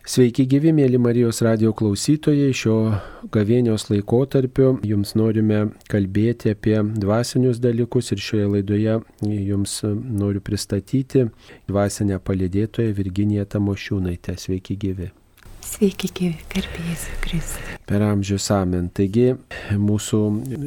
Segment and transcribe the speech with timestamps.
[0.00, 2.54] Sveiki gyvi, mėly Marijos radio klausytojai.
[2.56, 2.76] Šio
[3.34, 5.60] gavėnios laikotarpiu jums norime
[5.92, 8.96] kalbėti apie dvasinius dalykus ir šioje laidoje
[9.28, 11.28] jums noriu pristatyti
[11.68, 14.38] dvasinę palidėtoją Virginiją Tamošiūnaitę.
[14.40, 15.12] Sveiki gyvi.
[15.70, 17.76] Sveiki, gyvi, garbėjai Kristus.
[17.86, 18.88] Per amžius amen.
[18.94, 19.36] Taigi
[19.78, 20.18] mūsų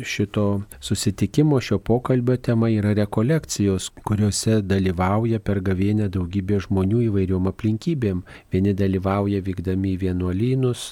[0.07, 0.43] šito
[0.83, 8.21] susitikimo, šio pokalbio tema yra rekolekcijos, kuriuose dalyvauja per gavėnę daugybė žmonių įvairiom aplinkybėm.
[8.51, 10.85] Vieni dalyvauja vykdami į vienuolynus,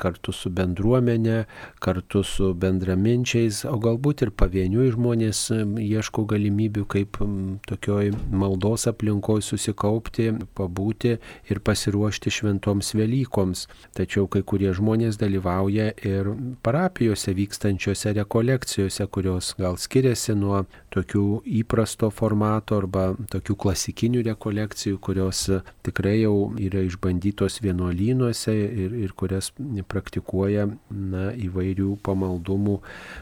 [0.00, 1.38] kartu su bendruomenė,
[1.84, 5.46] kartu su bendraminčiais, o galbūt ir pavieniui žmonės
[5.84, 7.20] ieško galimybių, kaip
[7.68, 11.16] tokioj maldos aplinkoje susikaupti, pabūti
[11.48, 16.30] ir pasiruošti šventoms Velykoms rekolekcijoms, tačiau kai kurie žmonės dalyvauja ir
[16.62, 25.50] parapijose vykstančiose rekolekcijose, kurios gal skiriasi nuo tokių įprasto formato arba tokių klasikinių rekolekcijų, kurios
[25.82, 29.52] tikrai jau yra išbandytos vienuolynuose ir, ir kurias
[29.88, 32.80] praktikuoja na, įvairių pamaldumų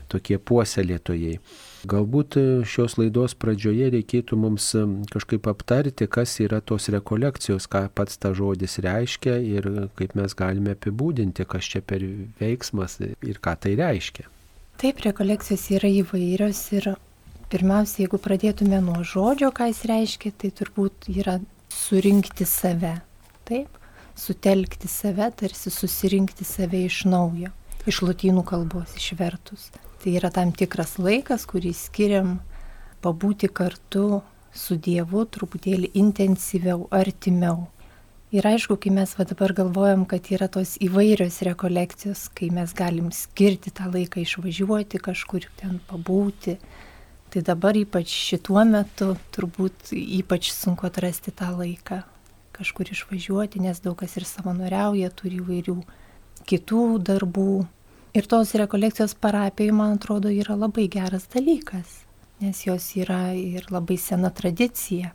[0.09, 1.39] tokie puoselėtojai.
[1.83, 7.89] Galbūt e, šios laidos pradžioje reikėtų mums e, kažkaip aptarti, kas yra tos rekolekcijos, ką
[7.97, 9.67] pats ta žodis reiškia ir
[9.99, 12.05] kaip mes galime apibūdinti, kas čia per
[12.39, 14.29] veiksmas ir ką tai reiškia.
[14.79, 16.93] Taip, rekolekcijos yra įvairios ir
[17.51, 21.41] pirmiausia, jeigu pradėtume nuo žodžio, ką jis reiškia, tai turbūt yra
[21.75, 23.01] surinkti save.
[23.49, 23.83] Taip,
[24.15, 27.51] sutelkti save, tarsi susirinkti save iš naujo,
[27.91, 29.73] iš lotynų kalbos išvertus.
[30.03, 32.41] Tai yra tam tikras laikas, kurį skiriam
[33.05, 37.69] pabūti kartu su Dievu truputėlį intensyviau, artimiau.
[38.33, 43.11] Ir aišku, kai mes va dabar galvojam, kad yra tos įvairios rekolekcijos, kai mes galim
[43.13, 46.57] skirti tą laiką išvažiuoti kažkur ten pabūti,
[47.31, 52.01] tai dabar ypač šituo metu turbūt ypač sunku atrasti tą laiką
[52.57, 55.77] kažkur išvažiuoti, nes daug kas ir savanoriauja, turi įvairių
[56.49, 57.53] kitų darbų,
[58.13, 62.03] Ir tos rekolekcijos parapijai, man atrodo, yra labai geras dalykas,
[62.45, 65.15] nes jos yra ir labai sena tradicija.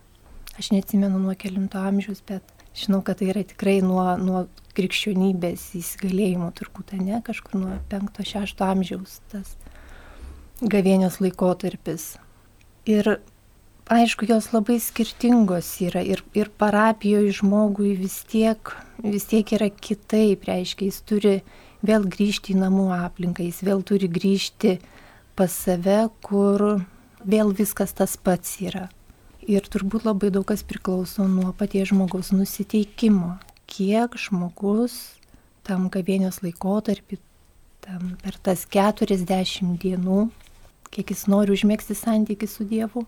[0.58, 2.42] Aš neatsimenu nuo kelinto amžiaus, bet
[2.74, 4.48] žinau, kad tai yra tikrai nuo, nuo
[4.78, 9.54] krikščionybės įsigalėjimo, turbūt ne, kažkur nuo 5-6 amžiaus tas
[10.62, 12.16] gavėnios laikotarpis.
[12.90, 13.20] Ir
[13.94, 18.74] aišku, jos labai skirtingos yra ir, ir parapijoje žmogui vis tiek,
[19.06, 21.38] vis tiek yra kitaip, reiškia, jis turi
[21.86, 24.78] vėl grįžti į namų aplinką, jis vėl turi grįžti
[25.38, 26.84] pas save, kur
[27.24, 28.88] vėl viskas tas pats yra.
[29.48, 33.38] Ir turbūt labai daug kas priklauso nuo paties žmogaus nusiteikimo.
[33.68, 35.18] Kiek žmogus
[35.68, 37.20] tam gavėnios laikotarpį,
[37.84, 40.28] tam per tas 40 dienų,
[40.92, 43.04] kiek jis nori užmėgsti santykių su Dievu,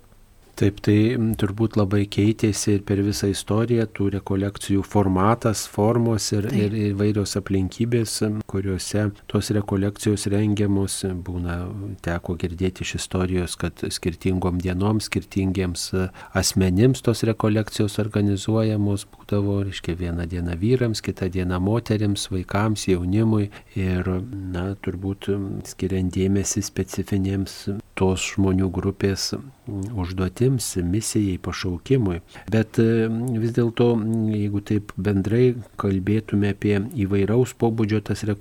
[0.59, 6.66] Taip, tai turbūt labai keitėsi ir per visą istoriją tų rekolekcijų formatas, formos ir, Taip.
[6.66, 8.18] ir įvairios aplinkybės,
[8.50, 11.02] kuriuose tos rekolekcijos rengiamos.
[11.26, 11.60] Būna,
[12.06, 15.90] teko girdėti iš istorijos, kad skirtingom dienom, skirtingiems
[16.38, 24.10] asmenims tos rekolekcijos organizuojamos būdavo, reiškia, vieną dieną vyrams, kitą dieną moteriams, vaikams, jaunimui ir,
[24.56, 25.30] na, turbūt
[25.70, 27.60] skiriant dėmesį specifinėms
[28.00, 29.34] tos žmonių grupės
[29.70, 32.22] užduotims, misijai, pašaukimui.
[32.52, 33.08] Bet e,
[33.42, 33.92] vis dėlto,
[34.34, 38.39] jeigu taip bendrai kalbėtume apie įvairaus pobūdžio tas rekolekcijas,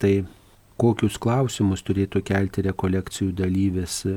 [0.00, 0.14] tai
[0.82, 4.16] kokius klausimus turėtų kelti rekolekcijų dalyvis, e,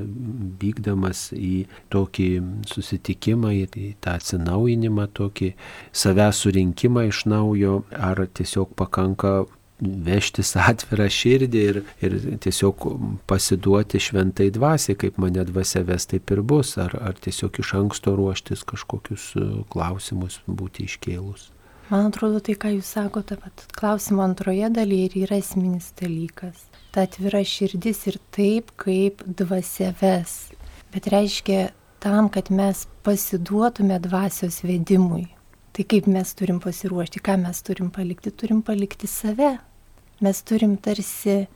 [0.61, 2.29] vykdamas į tokį
[2.69, 5.51] susitikimą, į tą atsinaujinimą, tokį
[5.93, 9.43] savęs surinkimą iš naujo, ar tiesiog pakanka
[9.79, 12.13] vežtis atvirą širdį ir, ir
[12.45, 12.85] tiesiog
[13.27, 18.15] pasiduoti šventai dvasiai, kaip mane dvasia ves, taip ir bus, ar, ar tiesiog iš anksto
[18.15, 21.51] ruoštis kažkokius e, klausimus būti iškėlus.
[21.89, 23.37] Man atrodo, tai, ką jūs sakote,
[23.77, 26.65] klausimo antroje dalyje ir yra esminis dalykas.
[26.95, 30.49] Ta atvira širdis ir taip, kaip dvasia ves.
[30.95, 31.69] Bet reiškia
[32.01, 35.27] tam, kad mes pasiduotume dvasios vedimui
[35.75, 38.31] Tai kaip mes turim pasiruošti, ką mes turim palikti?
[38.31, 39.57] Turim palikti save.
[40.23, 41.49] Mes turim tarsi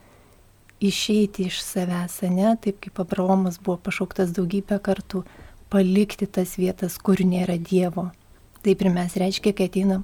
[0.83, 5.21] išeiti iš savęs, ne, taip kaip Abraomas buvo pašauktas daugybę kartų,
[5.71, 8.09] palikti tas vietas, kur nėra Dievo.
[8.59, 10.03] Taip ir mes reiškia, kai ateinam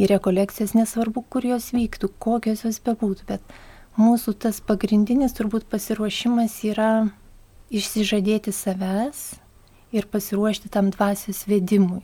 [0.00, 3.54] į rekolekcijas, nesvarbu, kur jos vyktų, kokios jos bebūtų, bet
[4.00, 6.90] mūsų tas pagrindinis turbūt pasiruošimas yra
[7.74, 9.24] išsižadėti savęs
[9.94, 12.02] ir pasiruošti tam dvasios vedimui.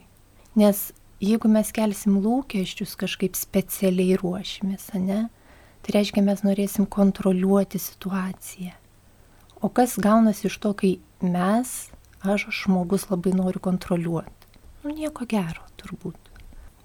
[0.55, 0.89] Nes
[1.21, 5.25] jeigu mes kelsim lūkesčius kažkaip specialiai ruošimės, ne,
[5.81, 8.75] tai reiškia mes norėsim kontroliuoti situaciją.
[9.61, 11.91] O kas gaunasi iš to, kai mes,
[12.25, 14.49] aš žmogus labai noriu kontroliuoti?
[14.81, 16.17] Nu, nieko gero turbūt.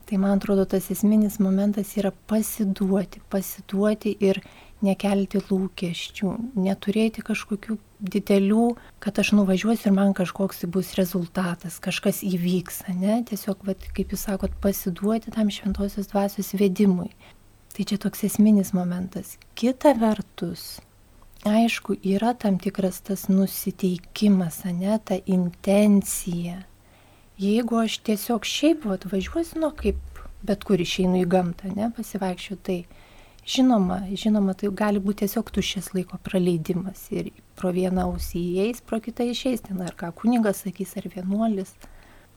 [0.06, 4.38] Tai man atrodo, tas esminis momentas yra pasiduoti, pasiduoti ir
[4.84, 6.30] nekelti lūkesčių,
[6.62, 7.74] neturėti kažkokių
[8.14, 8.66] didelių,
[9.02, 13.18] kad aš nuvažiuosiu ir man kažkoks bus rezultatas, kažkas įvyks, ne?
[13.26, 17.10] Tiesiog, vat, kaip jūs sakot, pasiduoti tam šventosios dvasios vedimui.
[17.74, 19.34] Tai čia toks esminis momentas.
[19.58, 20.78] Kita vertus,
[21.42, 26.62] aišku, yra tam tikras tas nusiteikimas, ne, ta intencija.
[27.40, 32.78] Jeigu aš tiesiog šiaip atvažiuosiu, nu kaip bet kur išeinu į gamtą, ne, pasivaikščiu, tai
[33.46, 38.98] Žinoma, žinoma, tai gali būti tiesiog tuščias laiko praleidimas ir pro vieną ausį įeis, pro
[38.98, 41.70] kitą išeis, ten ar ką kunigas sakys, ar vienuolis.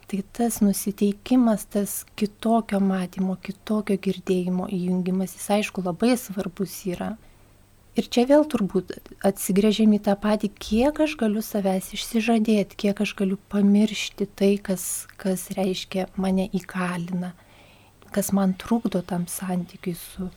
[0.06, 7.16] Tai tas nusiteikimas, tas kitokio matymo, kitokio girdėjimo įjungimas, jis aišku labai svarbus yra.
[8.00, 8.94] Ir čia vėl turbūt
[9.28, 15.04] atsigrėžėm į tą patį, kiek aš galiu savęs išsižadėti, kiek aš galiu pamiršti tai, kas,
[15.20, 17.34] kas reiškia mane įkalina,
[18.16, 20.30] kas man trukdo tam santykiui su,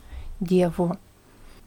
[0.43, 0.89] Dievu.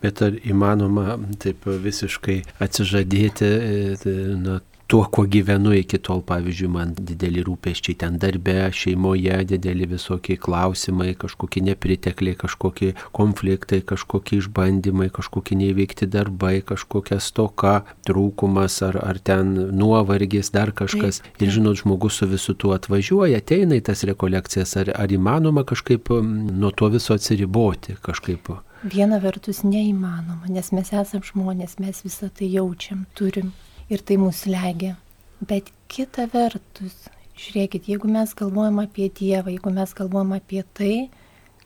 [0.03, 6.93] Bet ar įmanoma taip visiškai atsižadėti e, nuo tuo, kuo gyvenu iki tol, pavyzdžiui, man
[6.97, 15.57] dideli rūpeščiai ten darbe, šeimoje, dideli visokie klausimai, kažkokie nepritekliai, kažkokie konfliktai, kažkokie išbandymai, kažkokie
[15.61, 21.23] neįveikti darbai, kažkokia stoka, trūkumas ar, ar ten nuovargis, dar kažkas.
[21.41, 26.13] Ir žinot, žmogus su visu tuo atvažiuoja, ateina į tas rekolekcijas, ar, ar įmanoma kažkaip
[26.13, 28.53] nuo to viso atsiriboti kažkaip.
[28.85, 33.49] Viena vertus neįmanoma, nes mes esame žmonės, mes visą tai jaučiam, turim
[33.89, 34.95] ir tai mus legia.
[35.41, 36.95] Bet kita vertus,
[37.37, 41.09] žiūrėkit, jeigu mes galvojam apie Dievą, jeigu mes galvojam apie tai,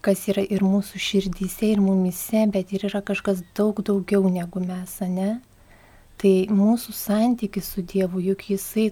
[0.04, 4.98] kas yra ir mūsų širdyse, ir mumise, bet ir yra kažkas daug daugiau negu mes,
[5.08, 5.38] ne?
[6.20, 8.90] Tai mūsų santykis su Dievu, juk jisai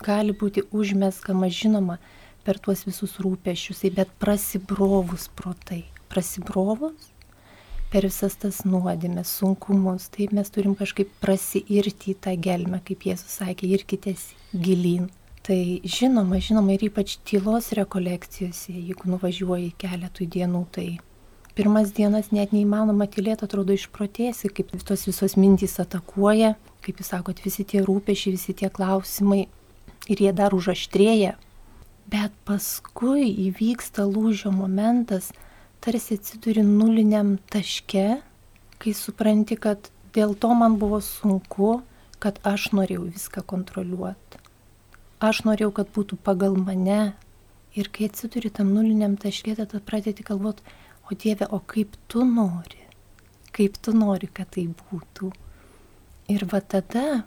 [0.00, 1.98] gali būti užmeskamas, žinoma,
[2.44, 5.82] per tuos visus rūpešius, bet prasibrovus pro tai.
[6.08, 7.09] Prasibrovus
[7.90, 13.40] per visas tas nuodėmės, sunkumus, taip mes turim kažkaip prasiirti į tą gelmę, kaip Jėzus
[13.40, 15.08] sakė, irkitės gilin.
[15.46, 15.58] Tai
[15.88, 20.88] žinoma, žinoma ir ypač tylos rekolekcijose, jeigu nuvažiuoji keletui dienų, tai
[21.56, 26.54] pirmas dienas net neįmanoma tylėti, atrodo išprotėsi, kaip tos visos mintys atakuoja,
[26.84, 29.46] kaip jūs sakot, visi tie rūpešiai, visi tie klausimai
[30.08, 31.34] ir jie dar užaštrėja.
[32.10, 35.30] Bet paskui įvyksta lūžio momentas,
[35.80, 38.20] tarsi atsiduri nuliniam taške,
[38.80, 41.80] kai supranti, kad dėl to man buvo sunku,
[42.20, 44.40] kad aš norėjau viską kontroliuoti.
[45.24, 47.14] Aš norėjau, kad būtų pagal mane.
[47.76, 50.64] Ir kai atsiduri tam nuliniam taške, tada pradedi galvoti,
[51.06, 52.80] o Dieve, o kaip tu nori,
[53.54, 55.30] kaip tu nori, kad tai būtų.
[56.34, 57.22] Ir va tada,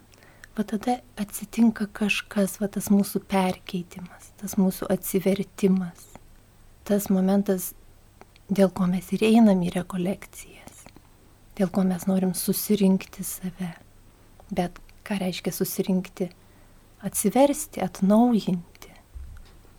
[0.58, 6.10] va tada atsitinka kažkas, va tas mūsų perkeitimas, tas mūsų atsivertimas.
[6.84, 7.72] Tas momentas
[8.50, 10.84] dėl ko mes ir einam į rekolekcijas,
[11.58, 13.74] dėl ko mes norim susirinkti save.
[14.54, 16.30] Bet ką reiškia susirinkti?
[17.04, 18.73] Atsiversti, atnaujinti.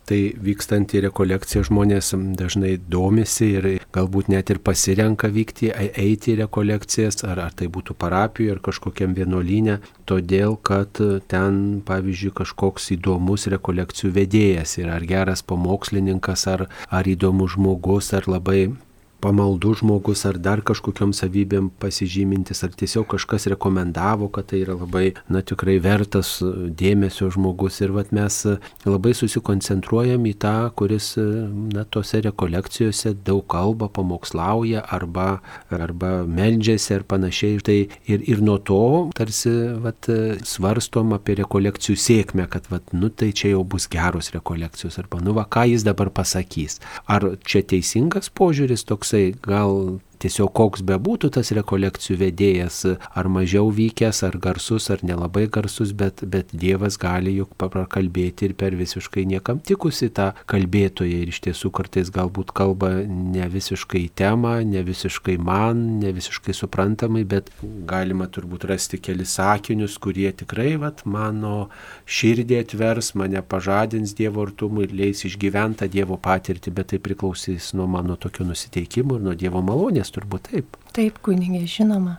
[0.05, 6.39] Tai vykstant į rekolekciją žmonės dažnai domisi ir galbūt net ir pasirenka vykti, eiti į
[6.43, 13.47] rekolekcijas, ar, ar tai būtų parapijoje, ar kažkokiam vienuolynė, todėl kad ten, pavyzdžiui, kažkoks įdomus
[13.49, 18.75] rekolekcijų vedėjas yra, ar geras pamokslininkas, ar, ar įdomus žmogus, ar labai
[19.21, 25.13] pamaldus žmogus ar dar kažkokiam savybėm pasižymintis, ar tiesiog kažkas rekomendavo, kad tai yra labai,
[25.31, 27.81] na tikrai vertas dėmesio žmogus.
[27.85, 28.37] Ir vat mes
[28.85, 35.39] labai susikoncentruojam į tą, kuris, na, tose rekolekcijose daug kalba, pamokslauja arba,
[35.73, 37.61] arba meldžiasi ar panašiai.
[37.65, 40.09] Tai ir, ir nuo to tarsi, vat,
[40.45, 45.35] svarstom apie rekolekcijų sėkmę, kad, vat, nu tai čia jau bus geros rekolekcijos arba, nu
[45.37, 46.79] va, ką jis dabar pasakys.
[47.11, 52.81] Ar čia teisingas požiūris toks toksai gal tiesiog koks bebūtų tas rekolekcijų vedėjas,
[53.15, 58.55] ar mažiau vykęs, ar garsus, ar nelabai garsus, bet, bet Dievas gali juk pakalbėti ir
[58.57, 61.21] per visiškai niekam tikusi tą kalbėtoją.
[61.25, 67.25] Ir iš tiesų kartais galbūt kalba ne visiškai temą, ne visiškai man, ne visiškai suprantamai,
[67.27, 67.51] bet
[67.87, 71.69] galima turbūt rasti kelis sakinius, kurie tikrai vat, mano
[72.09, 77.87] širdį atvers, mane pažadins Dievo artumui ir leis išgyventą Dievo patirtį, bet tai priklausys nuo
[77.91, 80.77] mano tokio nusiteikimo ir nuo Dievo malonės turbūt taip.
[80.95, 82.17] Taip, kunigė, žinoma.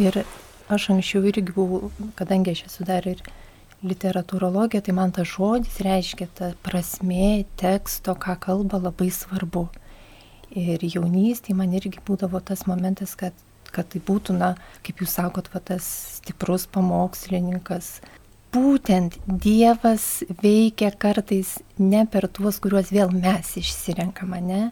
[0.00, 0.22] Ir
[0.70, 3.22] aš anksčiau irgi buvau, kadangi aš esu dar ir
[3.86, 9.68] literatūrologija, tai man tas žodis reiškia ta prasme teksto, ką kalba, labai svarbu.
[10.50, 13.36] Ir jaunystėje man irgi būdavo tas momentas, kad,
[13.70, 14.54] kad tai būtų, na,
[14.86, 15.86] kaip jūs sakot, va, tas
[16.18, 18.00] stiprus pamokslininkas,
[18.50, 24.62] būtent Dievas veikia kartais ne per tuos, kuriuos vėl mes išsirenkame, ne?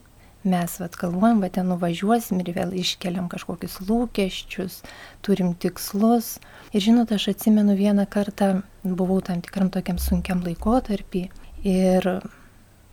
[0.46, 4.80] Mes vat galvojam, va ten nuvažiuosim ir vėl iškeliam kažkokius lūkesčius,
[5.26, 6.36] turim tikslus.
[6.70, 11.24] Ir žinot, aš atsimenu vieną kartą, buvau tam tikram tokiam sunkiam laikotarpį
[11.66, 12.10] ir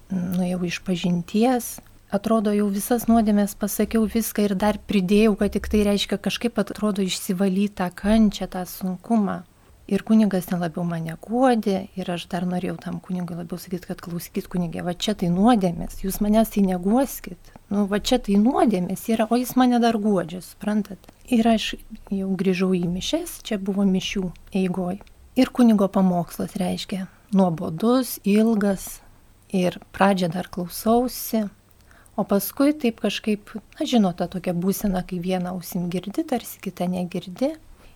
[0.09, 1.69] nuėjau iš pažinties,
[2.13, 7.05] atrodo jau visas nuodėmės pasakiau viską ir dar pridėjau, kad tik tai reiškia kažkaip atrodo
[7.05, 9.43] išsivalytą kančią, tą sunkumą.
[9.85, 13.99] Ir kunigas ten labiau mane guodė ir aš dar norėjau tam kunigui labiau sakyti, kad
[14.01, 19.03] klausykit kunigė, va čia tai nuodėmės, jūs manęs tai neguoskit, nu va čia tai nuodėmės
[19.13, 21.11] yra, o jis mane dar guodžia, suprantat.
[21.29, 21.75] Ir aš
[22.09, 25.03] jau grįžau į mišes, čia buvo mišių eigoj.
[25.37, 29.03] Ir kunigo pamokslas reiškia nuobodus, ilgas
[29.53, 31.43] ir pradžią dar klausausi,
[32.15, 37.53] o paskui taip kažkaip, na žinote, tokia būsena, kai vieną ausim girdi, tarsi kitą negirdi.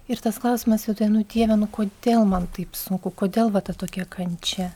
[0.09, 4.07] Ir tas klausimas viduje, nu Dieve, nu kodėl man taip sunku, kodėl va ta tokia
[4.09, 4.71] kančia.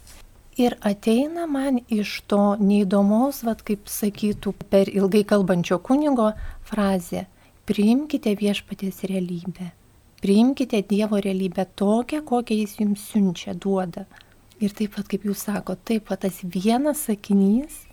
[0.61, 6.27] Ir ateina man iš to neįdomaus, va kaip sakytų per ilgai kalbančio kunigo
[6.69, 7.25] frazė,
[7.65, 9.71] priimkite viešpaties realybę.
[10.21, 14.05] Priimkite Dievo realybę tokią, kokią Jis jums siunčia, duoda.
[14.61, 17.87] Ir taip pat, kaip jūs sakote, taip pat tas vienas sakinys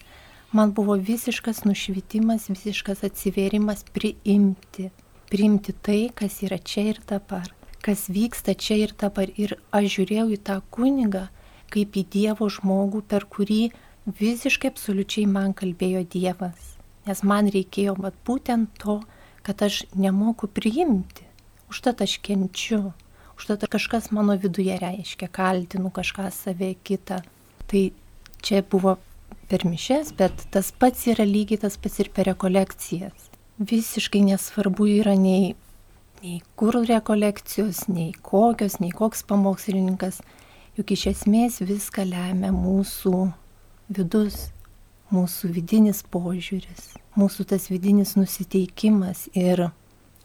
[0.53, 4.91] man buvo visiškas nušvitimas, visiškas atsivėrimas priimti
[5.31, 7.47] priimti tai, kas yra čia ir dabar,
[7.85, 9.31] kas vyksta čia ir dabar.
[9.39, 11.29] Ir aš žiūrėjau į tą kunigą
[11.71, 13.71] kaip į Dievo žmogų, per kurį
[14.19, 16.75] visiškai absoliučiai man kalbėjo Dievas.
[17.07, 19.01] Nes man reikėjo vat, būtent to,
[19.47, 21.25] kad aš nemoku priimti.
[21.71, 22.91] Užtat aš kenčiu.
[23.39, 27.23] Užtat kažkas mano viduje reiškia, kaltinu kažką save kitą.
[27.71, 27.83] Tai
[28.45, 28.99] čia buvo
[29.49, 33.30] per mišes, bet tas pats yra lygiai tas pats ir per rekolekcijas
[33.61, 35.55] visiškai nesvarbu yra nei,
[36.23, 40.23] nei kur rekolekcijos, nei kokios, nei koks pamokslininkas,
[40.79, 43.15] juk iš esmės viską lemia mūsų
[43.93, 44.49] vidus,
[45.13, 49.69] mūsų vidinis požiūris, mūsų tas vidinis nusiteikimas ir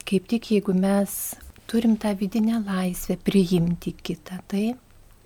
[0.06, 1.36] kaip tik jeigu mes
[1.68, 4.80] turim tą vidinę laisvę priimti kitą, taip,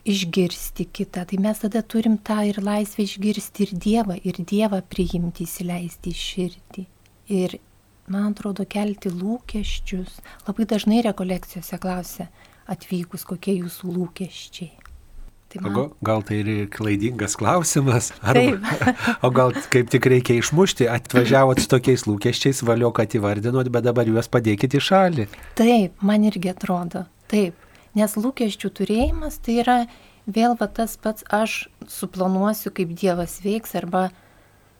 [0.07, 5.45] išgirsti kitą, tai mes tada turim tą ir laisvę išgirsti ir Dievą, ir Dievą priimti,
[5.45, 6.85] įsileisti į širdį.
[7.29, 7.59] Ir
[8.11, 10.19] man atrodo, kelti lūkesčius.
[10.47, 12.29] Labai dažnai rekolekcijose klausia
[12.69, 14.73] atvykus, kokie jūsų lūkesčiai.
[15.49, 15.77] Tai man...
[16.05, 18.59] Gal tai ir klaidingas klausimas, arba,
[19.25, 24.09] o gal kaip tik reikia išmušti, atvažiavot su tokiais lūkesčiais, valio, kad įvardinot, bet dabar
[24.09, 25.25] juos padėkit į šalį.
[25.57, 27.57] Taip, man irgi atrodo, taip,
[27.97, 29.79] nes lūkesčių turėjimas tai yra
[30.29, 34.11] vėl va tas pats aš suplanuosiu, kaip Dievas veiks, arba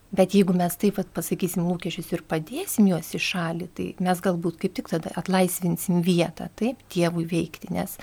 [0.10, 4.56] Bet jeigu mes taip pat pasakysim lūkesčius ir padėsim juos į šalį, tai mes galbūt
[4.64, 7.94] kaip tik tada atlaisvinsim vietą, taip, Dievui veikti, nes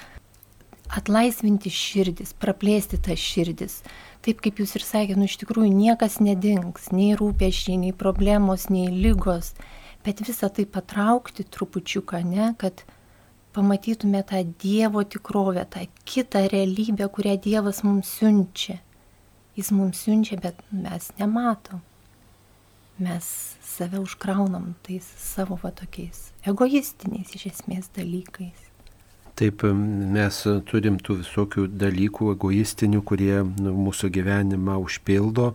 [0.95, 3.81] atlaisvinti širdis, praplėsti tas širdis,
[4.23, 8.87] taip kaip jūs ir sakėte, nu iš tikrųjų niekas nedings, nei rūpešiai, nei problemos, nei
[8.87, 9.57] lygos,
[10.07, 12.85] bet visą tai patraukti trupučiuką, ne, kad
[13.57, 18.79] pamatytume tą Dievo tikrovę, tą kitą realybę, kurią Dievas mums siunčia.
[19.59, 21.83] Jis mums siunčia, bet mes nematom
[22.99, 28.63] mes save užkraunam tais savo va tokiais egoistiniais iš esmės dalykais.
[29.37, 35.51] Taip, mes turim tų visokių dalykų egoistinių, kurie nu, mūsų gyvenimą užpildo,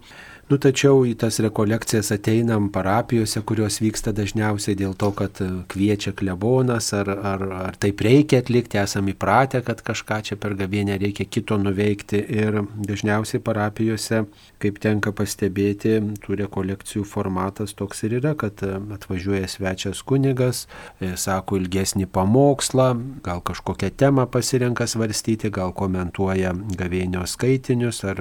[0.51, 6.11] Nu, tačiau į tas rekolekcijas ateinam parapijose, kurios vyksta dažniausiai dėl to, kad e, kviečia
[6.11, 11.23] klebonas, ar, ar, ar taip reikia atlikti, esam įpratę, kad kažką čia per gavienę reikia
[11.23, 12.19] kito nuveikti.
[12.35, 14.25] Ir dažniausiai parapijose,
[14.59, 15.93] kaip tenka pastebėti,
[16.25, 20.65] tų rekolekcijų formatas toks ir yra, kad e, atvažiuoja svečias kunigas,
[20.99, 22.89] e, sako ilgesnį pamokslą,
[23.23, 28.19] gal kažkokią temą pasirenka svarstyti, gal komentuoja gavienio skaitinius ar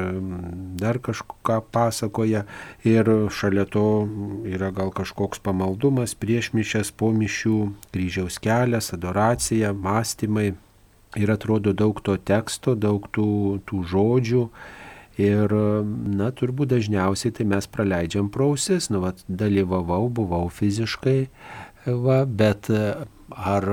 [0.78, 2.44] dar kažką pasako pasakoja
[2.84, 4.08] ir šalia to
[4.44, 10.54] yra gal kažkoks pamaldumas prieš mišęs, po mišių, kryžiaus kelias, adoracija, mąstymai.
[11.16, 14.48] Ir atrodo daug to teksto, daug tų, tų žodžių.
[15.18, 15.52] Ir,
[16.06, 21.28] na, turbūt dažniausiai tai mes praleidžiam prausis, nu, va, dalyvavau, buvau fiziškai,
[21.86, 22.70] va, bet
[23.36, 23.66] ar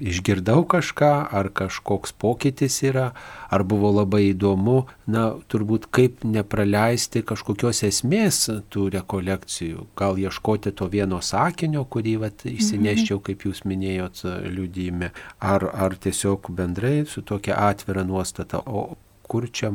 [0.00, 3.12] išgirdau kažką, ar kažkoks pokytis yra,
[3.52, 10.88] ar buvo labai įdomu, na, turbūt kaip nepraleisti kažkokios esmės tų rekolekcijų, gal ieškoti to
[10.92, 13.22] vieno sakinio, kurį vat, mhm.
[13.28, 18.96] kaip jūs minėjot, liudyme, ar, ar tiesiog bendrai su tokia atvira nuostata, o
[19.32, 19.70] kur čia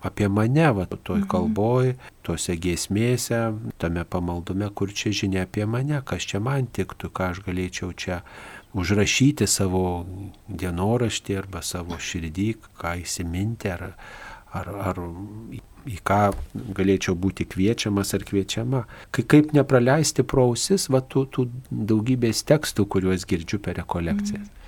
[0.00, 1.28] apie mane, va, toj mhm.
[1.28, 1.92] kalboj,
[2.24, 3.40] tuose giesmėse,
[3.82, 8.22] tame pamaldume, kur čia žinia apie mane, kas čia man tiktų, ką aš galėčiau čia
[8.78, 10.04] užrašyti savo
[10.48, 12.48] dienoraštį arba savo širdį,
[12.80, 13.92] ką įsiminti ar,
[14.52, 15.02] ar, ar
[15.88, 16.20] į ką
[16.76, 18.84] galėčiau būti kviečiamas ar kviečiama.
[19.14, 24.46] Kai kaip nepraleisti pro ausis va, tų, tų daugybės tekstų, kuriuos girdžiu per rekolekcijas.
[24.46, 24.58] Mm.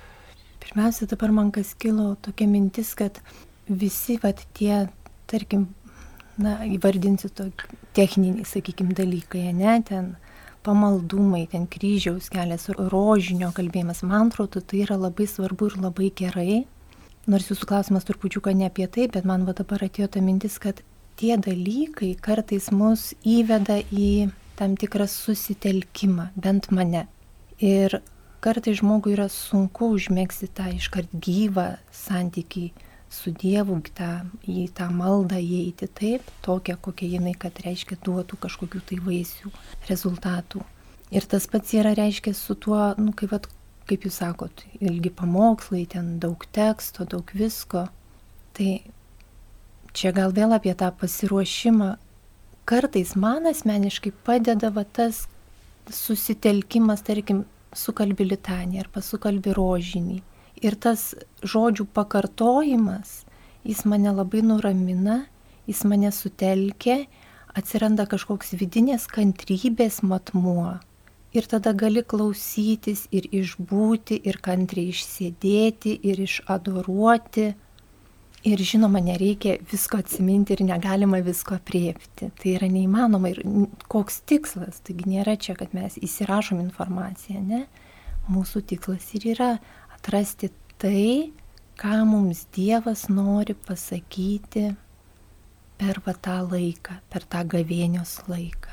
[0.65, 3.19] Pirmiausia, dabar man kas kilo tokia mintis, kad
[3.69, 4.85] visi va, tie,
[5.29, 5.69] tarkim,
[6.41, 10.15] na, įvardinsiu tokį techninį, sakykime, dalykai, ne, ten
[10.65, 16.63] pamaldumai, ten kryžiaus kelias, rožinio kalbėjimas, man atrodo, tai yra labai svarbu ir labai gerai.
[17.29, 20.81] Nors jūsų klausimas turpučiuką ne apie tai, bet man va dabar atėjo ta mintis, kad
[21.17, 24.29] tie dalykai kartais mus įveda į
[24.59, 27.05] tam tikrą susitelkimą, bent mane.
[27.59, 27.99] Ir
[28.45, 32.67] kartais žmogui yra sunku užmėgsti tą iškart gyvą santykį
[33.15, 34.09] su Dievu, tą,
[34.45, 39.51] į tą maldą įeiti taip, tokią, kokia jinai, kad reiškia, duotų kažkokių tai vaisių,
[39.89, 40.63] rezultatų.
[41.15, 43.47] Ir tas pats yra reiškia su tuo, nu, kaip, vat,
[43.89, 47.85] kaip jūs sakot, ilgi pamokslai, ten daug teksto, daug visko.
[48.57, 48.69] Tai
[49.95, 51.95] čia gal vėl apie tą pasiruošimą.
[52.65, 55.27] Kartais man asmeniškai padeda va tas
[55.93, 57.43] susitelkimas, tarkim,
[57.75, 60.21] sukalbi litanį arba sukalbi rožinį.
[60.63, 63.23] Ir tas žodžių pakartojimas,
[63.67, 65.25] jis mane labai nuramina,
[65.67, 67.05] jis mane sutelkia,
[67.55, 70.77] atsiranda kažkoks vidinės kantrybės matmuo.
[71.35, 77.51] Ir tada gali klausytis ir išbūti, ir kantriai išsėdėti, ir išadoruoti
[78.45, 82.27] Ir žinoma, nereikia visko atsiminti ir negalima visko priepti.
[82.37, 83.39] Tai yra neįmanoma ir
[83.89, 84.83] koks tikslas.
[84.85, 87.63] Taigi nėra čia, kad mes įsirašom informaciją, ne?
[88.29, 89.49] Mūsų tikslas ir yra
[89.95, 91.31] atrasti tai,
[91.79, 94.69] ką mums Dievas nori pasakyti
[95.79, 98.71] per va tą laiką, per tą gavėnios laiką.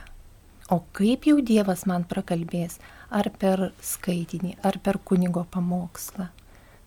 [0.71, 2.79] O kaip jau Dievas man prakalbės,
[3.11, 6.29] ar per skaitinį, ar per kunigo pamokslą,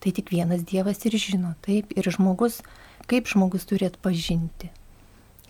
[0.01, 1.53] tai tik vienas Dievas ir žino.
[1.65, 2.61] Taip, ir žmogus,
[3.11, 4.71] kaip žmogus turi atpažinti.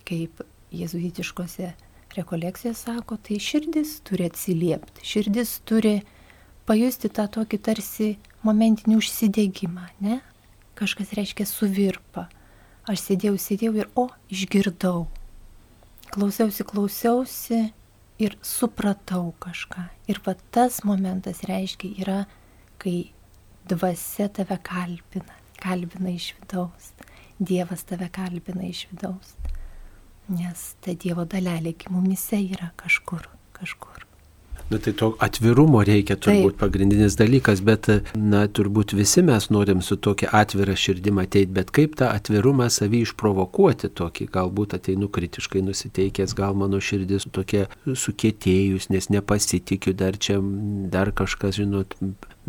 [0.06, 0.42] Kaip
[0.76, 1.72] jėzuitiškose
[2.18, 6.00] rekolekcijose sako, tai širdis turi atsiliepti, širdis turi
[6.68, 10.20] pajusti tą tokį tarsi momentinį užsidėgymą, ne?
[10.78, 12.28] Kažkas reiškia suvirpa.
[12.86, 15.08] Aš sėdėjau, sėdėjau ir o, išgirdau.
[16.14, 17.62] Klausiausi, klausiausi
[18.22, 19.88] ir supratau kažką.
[20.12, 22.20] Ir va tas momentas reiškia yra,
[22.78, 23.12] kai
[23.68, 26.94] dvasia tave kalbina, kalbina iš vidaus,
[27.36, 29.34] Dievas tave kalbina iš vidaus,
[30.32, 33.28] nes ta Dievo dalelė mumise yra kažkur,
[33.58, 34.05] kažkur.
[34.70, 36.62] Na tai to atvirumo reikia turbūt Taip.
[36.64, 41.94] pagrindinis dalykas, bet, na, turbūt visi mes norim su tokia atvira širdim ateiti, bet kaip
[42.00, 49.12] tą atvirumą savį išprovokuoti tokį, galbūt ateinu kritiškai nusiteikęs, gal mano širdis tokia sukietėjus, nes
[49.14, 50.40] nepasitikiu, dar čia,
[50.90, 51.94] dar kažkas, žinot,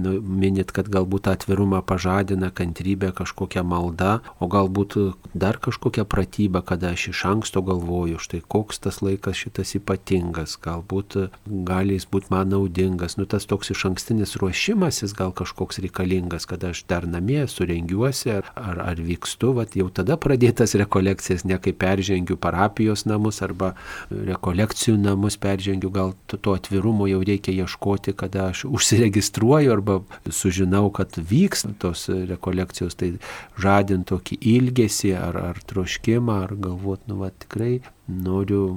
[0.00, 4.96] nu, minit, kad galbūt atvirumą pažadina kantrybė kažkokia malda, o galbūt
[5.34, 11.16] dar kažkokia pratyba, kada aš iš anksto galvoju, štai koks tas laikas šitas ypatingas, galbūt
[11.46, 16.64] gali jis būti man naudingas, nu tas toks iš ankstinis ruošimasis gal kažkoks reikalingas, kad
[16.64, 21.72] aš dar namie surengiuosi ar, ar, ar vykstu, vat, jau tada pradėtas rekolekcijas, ne kai
[21.76, 23.72] peržengiu parapijos namus arba
[24.10, 30.90] rekolekcijų namus peržengiu, gal to atvirumo jau reikia ieškoti, kada aš užsiregistruoju arba arba sužinau,
[30.90, 33.12] kad vyks tos rekolekcijos, tai
[33.60, 38.76] žadint tokį ilgesį ar, ar troškimą, ar galvot, nu, va, tikrai noriu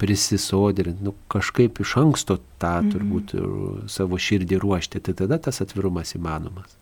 [0.00, 2.92] prisisodrinti, nu, kažkaip iš anksto tą mhm.
[2.92, 3.34] turbūt
[3.92, 6.78] savo širdį ruošti, tai tada tas atvirumas įmanomas.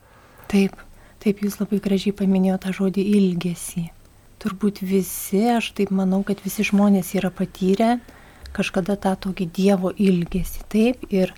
[0.50, 0.76] Taip,
[1.22, 3.88] taip jūs labai gražiai paminėjote tą žodį ilgesį.
[4.40, 7.98] Turbūt visi, aš taip manau, kad visi žmonės yra patyrę
[8.56, 10.64] kažkada tą tokį Dievo ilgesį.
[10.72, 11.34] Taip, ir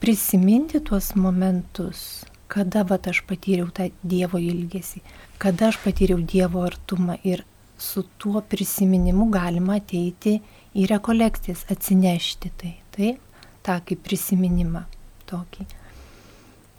[0.00, 5.02] prisiminti tuos momentus, kada vat aš patyriau tą Dievo ilgesį,
[5.38, 7.44] kada aš patyriau Dievo artumą ir
[7.80, 10.38] su tuo prisiminimu galima ateiti
[10.76, 13.10] į rekolekcijas, atsinešti tai, tai,
[13.66, 14.86] tą kaip prisiminimą
[15.30, 15.66] tokį.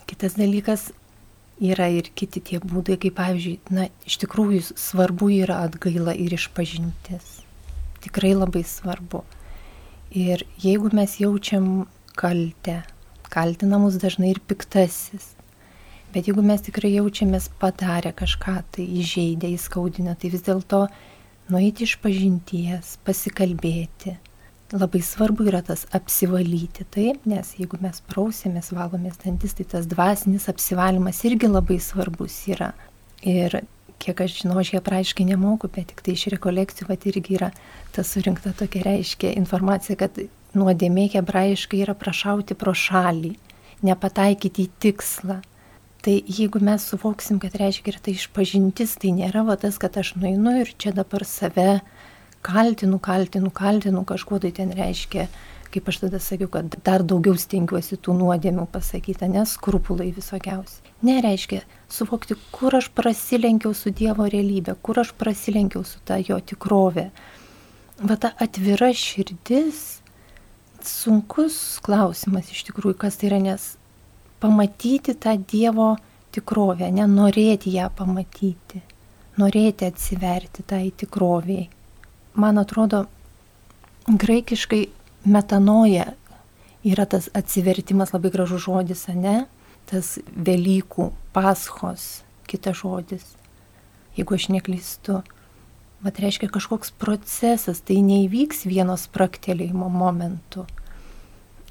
[0.10, 0.90] Kitas dalykas
[1.62, 7.38] yra ir kiti tie būdai, kaip pavyzdžiui, na, iš tikrųjų svarbu yra atgaila ir išpažintis.
[8.02, 9.22] Tikrai labai svarbu.
[10.18, 11.86] Ir jeigu mes jaučiam
[12.18, 12.82] kaltę,
[13.32, 15.32] kaltina mus dažnai ir piktasis.
[16.12, 20.86] Bet jeigu mes tikrai jaučiamės padarę kažką, tai įžeidę, įskaudinę, tai vis dėlto
[21.52, 24.18] nueiti iš pažinties, pasikalbėti.
[24.72, 30.48] Labai svarbu yra tas apsivalyti, taip, nes jeigu mes prausėmės, valomės dantis, tai tas dvasinis
[30.52, 32.72] apsivalymas irgi labai svarbus yra.
[33.28, 33.62] Ir
[34.02, 37.52] kiek aš žinau, aš ją praaiškiai nemoku, bet tik tai iš rekolekcijų, bet irgi yra
[37.96, 40.18] ta surinkta tokia reiškia informacija, kad
[40.58, 43.36] nuodėmė hebrajiškai yra prašauti pro šalį.
[43.82, 45.42] nepataikyti į tikslą.
[46.02, 50.16] Tai jeigu mes suvoksim, kad reiškia ir tai išpažintis, tai nėra va tas, kad aš
[50.18, 51.82] nueinu ir čia dabar save
[52.42, 55.28] kaltinu, kaltinu, kaltinu, kažkuo tai ten reiškia,
[55.72, 60.82] kaip aš tada sakiau, kad dar daugiau stengiuosi tų nuodėmių pasakyti, nes skrupulai visokiausi.
[61.06, 67.12] Nereiškia suvokti, kur aš prasilenkiau su Dievo realybė, kur aš prasilenkiau su ta jo tikrovė.
[68.02, 70.01] Va ta atvira širdis,
[70.88, 73.74] sunkus klausimas iš tikrųjų, kas tai yra, nes
[74.42, 75.96] pamatyti tą Dievo
[76.34, 78.82] tikrovę, nenorėti ją pamatyti,
[79.42, 81.68] norėti atsiverti tai tikroviai.
[82.40, 83.06] Man atrodo,
[84.08, 84.86] graikiškai
[85.28, 86.14] metanoja
[86.88, 89.46] yra tas atsivertimas labai gražus žodis, ne?
[89.90, 93.26] Tas Velykų, paschos, kitas žodis.
[94.16, 95.22] Jeigu aš neklystu,
[96.04, 100.66] bet reiškia kažkoks procesas, tai neįvyks vienos praktelėjimo momentu.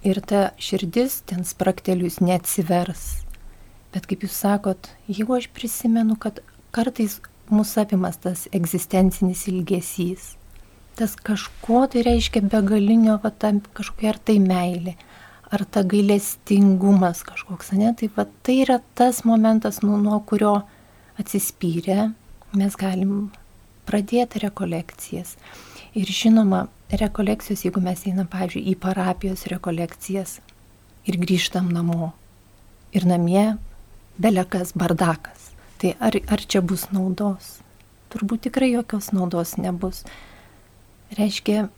[0.07, 3.25] Ir ta širdis ten spraktelius neatsivers.
[3.91, 6.39] Bet kaip jūs sakot, jeigu aš prisimenu, kad
[6.73, 7.19] kartais
[7.51, 10.35] mūsų apimas tas egzistencinis ilgesys,
[10.95, 14.95] tas kažko tai reiškia begalinio, va, tam, kažkokia ar tai meilė,
[15.51, 20.61] ar ta gailestingumas kažkoks, ne, tai va, tai yra tas momentas, nu, nuo kurio
[21.21, 22.13] atsispyrę
[22.55, 23.31] mes galim
[23.91, 25.35] pradėti rekolekcijas.
[25.99, 26.69] Ir žinoma,
[27.03, 30.39] rekolekcijos, jeigu mes einam, pavyzdžiui, į parapijos rekolekcijas
[31.11, 32.13] ir grįžtam namo.
[32.95, 33.59] Ir namie
[34.23, 35.51] belekas bardakas.
[35.83, 37.59] Tai ar, ar čia bus naudos?
[38.11, 40.05] Turbūt tikrai jokios naudos nebus
[41.19, 41.69] reiškia,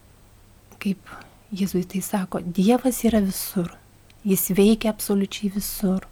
[0.83, 1.13] kaip
[1.53, 3.75] Jėzuitai sako, Dievas yra visur.
[4.25, 6.07] Jis veikia absoliučiai visur.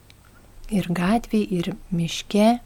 [0.70, 2.58] Ir gatvėje, ir miške,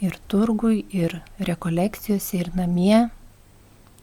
[0.00, 3.06] ir turgui, ir rekolekcijose, ir namie.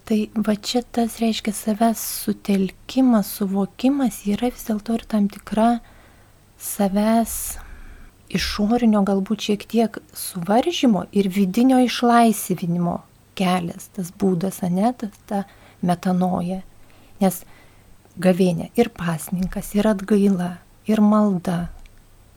[0.03, 5.77] Tai va čia tas reiškia savęs sutelkimas, suvokimas yra vis dėlto ir tam tikra
[6.60, 7.38] savęs
[8.34, 12.97] išorinio galbūt šiek tiek suvaržymo ir vidinio išlaisvinimo
[13.38, 15.43] kelias, tas būdas, ne, tas ta
[15.82, 16.62] metanoja.
[17.21, 17.43] Nes
[18.19, 20.58] gavėnė ir pasninkas, ir atgaila,
[20.89, 21.69] ir malda.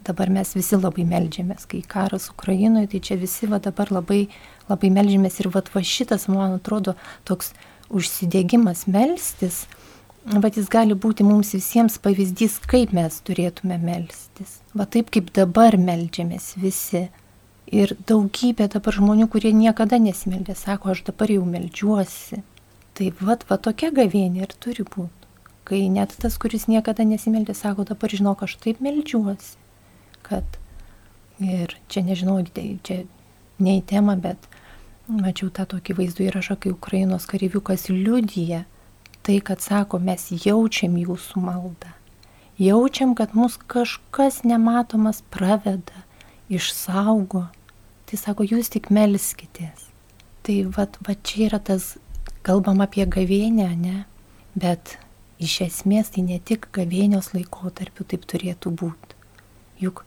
[0.06, 4.28] Dabar mes visi labai melžiamės, kai karas Ukrainoje, tai čia visi va dabar labai,
[4.68, 6.94] labai melžiamės ir va, va šitas, man atrodo,
[7.26, 7.50] toks
[7.90, 9.64] užsidėgymas melstis,
[10.30, 14.60] va jis gali būti mums visiems pavyzdys, kaip mes turėtume melstis.
[14.78, 17.08] Va taip kaip dabar melžiamės visi.
[17.66, 22.44] Ir daugybė dabar žmonių, kurie niekada nesimeldė, sako, aš dabar jau melžiuosi.
[22.94, 25.26] Tai vat, va tokia gavėnė ir turi būti.
[25.66, 29.56] Kai net tas, kuris niekada nesimeldė, sako, dabar žinok, aš taip meldžiuosi,
[30.26, 30.60] kad
[31.42, 33.04] ir čia nežinau, tai čia
[33.62, 34.48] ne į temą, bet
[35.08, 38.64] mačiau tą tokį vaizdų įrašą, kai Ukrainos kareiviukas liudyja
[39.26, 41.90] tai, kad sako, mes jaučiam jūsų maldą.
[42.62, 46.04] Jaučiam, kad mus kažkas nematomas praveda,
[46.48, 47.48] išsaugo.
[48.06, 49.88] Tai sako, jūs tik melskitės.
[50.46, 51.96] Tai va, va čia yra tas
[52.46, 53.96] kalbam apie gavėnę, ne?
[54.54, 54.94] Bet
[55.42, 59.18] iš esmės tai ne tik gavėnios laikotarpiu taip turėtų būti.
[59.82, 60.04] Juk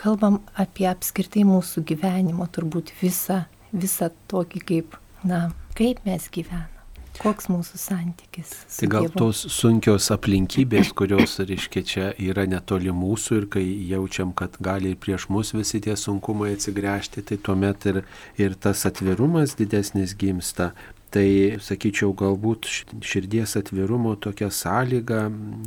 [0.00, 6.76] kalbam apie apskritai mūsų gyvenimo, turbūt visą, visą tokį kaip, na, kaip mes gyvename.
[7.20, 8.52] Koks mūsų santykis?
[8.78, 9.18] Tai gal dievu?
[9.18, 15.00] tos sunkios aplinkybės, kurios, reiškia, čia yra netoli mūsų ir kai jaučiam, kad gali ir
[15.02, 18.00] prieš mus visi tie sunkumai atsigręžti, tai tuomet ir,
[18.40, 20.70] ir tas atvirumas didesnis gimsta.
[21.10, 21.26] Tai,
[21.58, 22.68] sakyčiau, galbūt
[23.02, 25.24] širdies atvirumo tokia sąlyga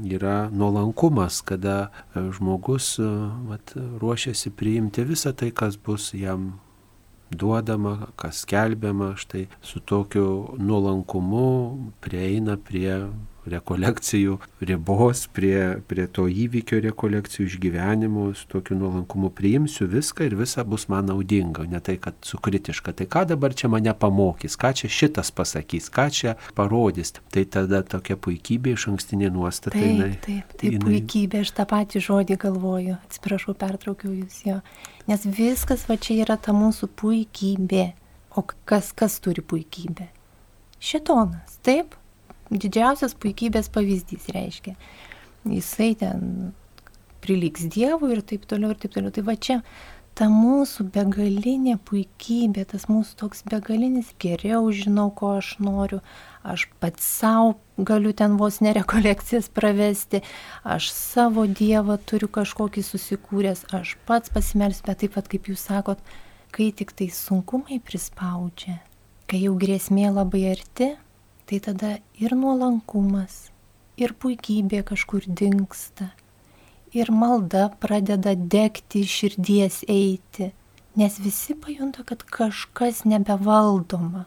[0.07, 3.07] yra nuolankumas, kada e, žmogus e,
[3.49, 6.53] vat, ruošiasi priimti visą tai, kas bus jam
[7.35, 13.01] duodama, kas skelbiama, štai su tokiu nuolankumu prieina prie
[13.49, 20.63] rekolekcijų ribos, prie, prie to įvykio rekolekcijų išgyvenimų, su tokiu nuolankumu priimsiu viską ir visa
[20.67, 22.95] bus man naudinga, ne tai, kad sukritiška.
[22.99, 27.15] Tai ką dabar čia mane pamokys, ką čia šitas pasakys, ką čia parodys.
[27.33, 29.75] Tai tada tokia puikybė iš ankstinė nuostata.
[29.77, 30.85] Taip, jinai, taip, taip jinai...
[30.87, 34.59] puikybė, aš tą patį žodį galvoju, atsiprašau, pertraukiau jūs jo.
[35.09, 37.89] Nes viskas va čia yra ta mūsų puikybė.
[38.33, 40.07] O kas, kas turi puikybę?
[40.81, 41.93] Šitonas, taip?
[42.53, 44.75] Didžiausias puikybės pavyzdys reiškia.
[45.49, 46.53] Jisai ten
[47.23, 49.11] priliks Dievui ir taip toliau ir taip toliau.
[49.15, 49.61] Tai va čia
[50.17, 56.01] ta mūsų begalinė puikybė, tas mūsų toks begalinis geriau žinau, ko aš noriu,
[56.45, 60.21] aš pats savo galiu ten vos nerekolekcijas pravesti,
[60.63, 66.03] aš savo Dievą turiu kažkokį susikūręs, aš pats pasimelsiu, bet taip pat kaip jūs sakot,
[66.53, 68.77] kai tik tai sunkumai prispaudžia,
[69.25, 70.93] kai jau grėsmė labai arti,
[71.53, 73.51] tai tada ir nuolankumas,
[74.01, 76.07] ir puikybė kažkur dinksta,
[76.97, 80.47] ir malda pradeda degti širdies eiti,
[80.97, 84.25] nes visi pajunta, kad kažkas nebevaldoma.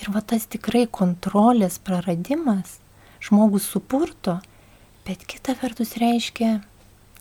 [0.00, 2.78] Ir va tas tikrai kontrolės praradimas
[3.20, 4.38] žmogus supurto,
[5.04, 6.62] bet kita vertus reiškia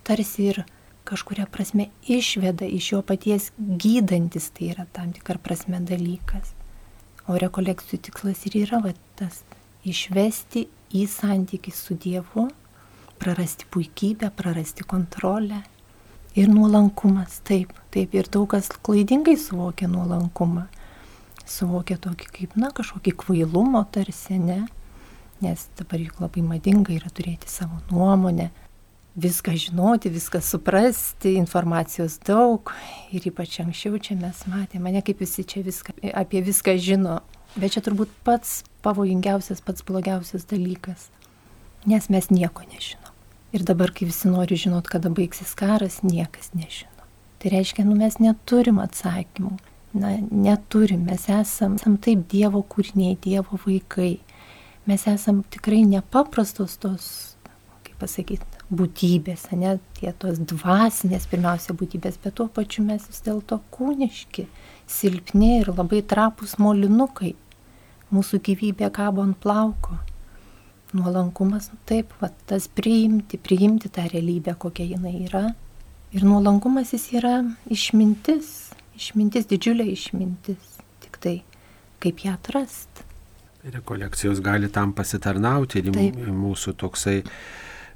[0.07, 0.61] tarsi ir
[1.03, 6.56] kažkuria prasme išveda iš jo paties gydantis, tai yra tam tikra prasme dalykas.
[7.27, 9.41] O rekolekcijų tikslas ir yra va, tas
[9.87, 12.47] išvesti į santykį su Dievu,
[13.19, 15.63] prarasti puikybę, prarasti kontrolę.
[16.37, 20.67] Ir nuolankumas, taip, taip, ir daug kas klaidingai suvokia nuolankumą
[21.49, 24.65] suvokia tokį kaip, na, kažkokį kvailumo tarsi, ne?
[25.41, 28.49] Nes dabar juk labai madinga yra turėti savo nuomonę,
[29.17, 32.71] viską žinoti, viską suprasti, informacijos daug.
[33.12, 37.21] Ir ypač anksčiau čia mes matėme, mane kaip visi čia viską, apie viską žino.
[37.58, 41.10] Bet čia turbūt pats pavojingiausias, pats blogiausias dalykas.
[41.89, 43.13] Nes mes nieko nežinom.
[43.56, 47.08] Ir dabar, kai visi nori žinot, kada baigsis karas, niekas nežino.
[47.41, 49.56] Tai reiškia, nu mes neturim atsakymų
[49.93, 51.06] na, neturim.
[51.06, 54.17] Mes esam, esam taip Dievo kūriniai, Dievo vaikai.
[54.88, 57.08] Mes esam tikrai nepaprastos tos,
[57.84, 63.60] kaip pasakyti, būtybės, ne tie tos dvasinės pirmiausia būtybės, bet tuo pačiu mes vis dėlto
[63.73, 64.47] kūniški,
[64.88, 67.36] silpni ir labai trapus molinukai.
[68.12, 69.97] Mūsų gyvybė kabo ant plauko.
[70.95, 75.49] Nuolankumas, nu taip, va, tas priimti, priimti tą realybę, kokia jinai yra.
[76.15, 80.77] Ir nuolankumas jis yra išmintis, Išmintis, didžiulė išmintis.
[81.03, 81.36] Tik tai,
[82.01, 83.06] kaip ją atrasti.
[83.67, 86.17] Rekolekcijos gali tam pasitarnauti ir Taip.
[86.34, 87.19] mūsų toksai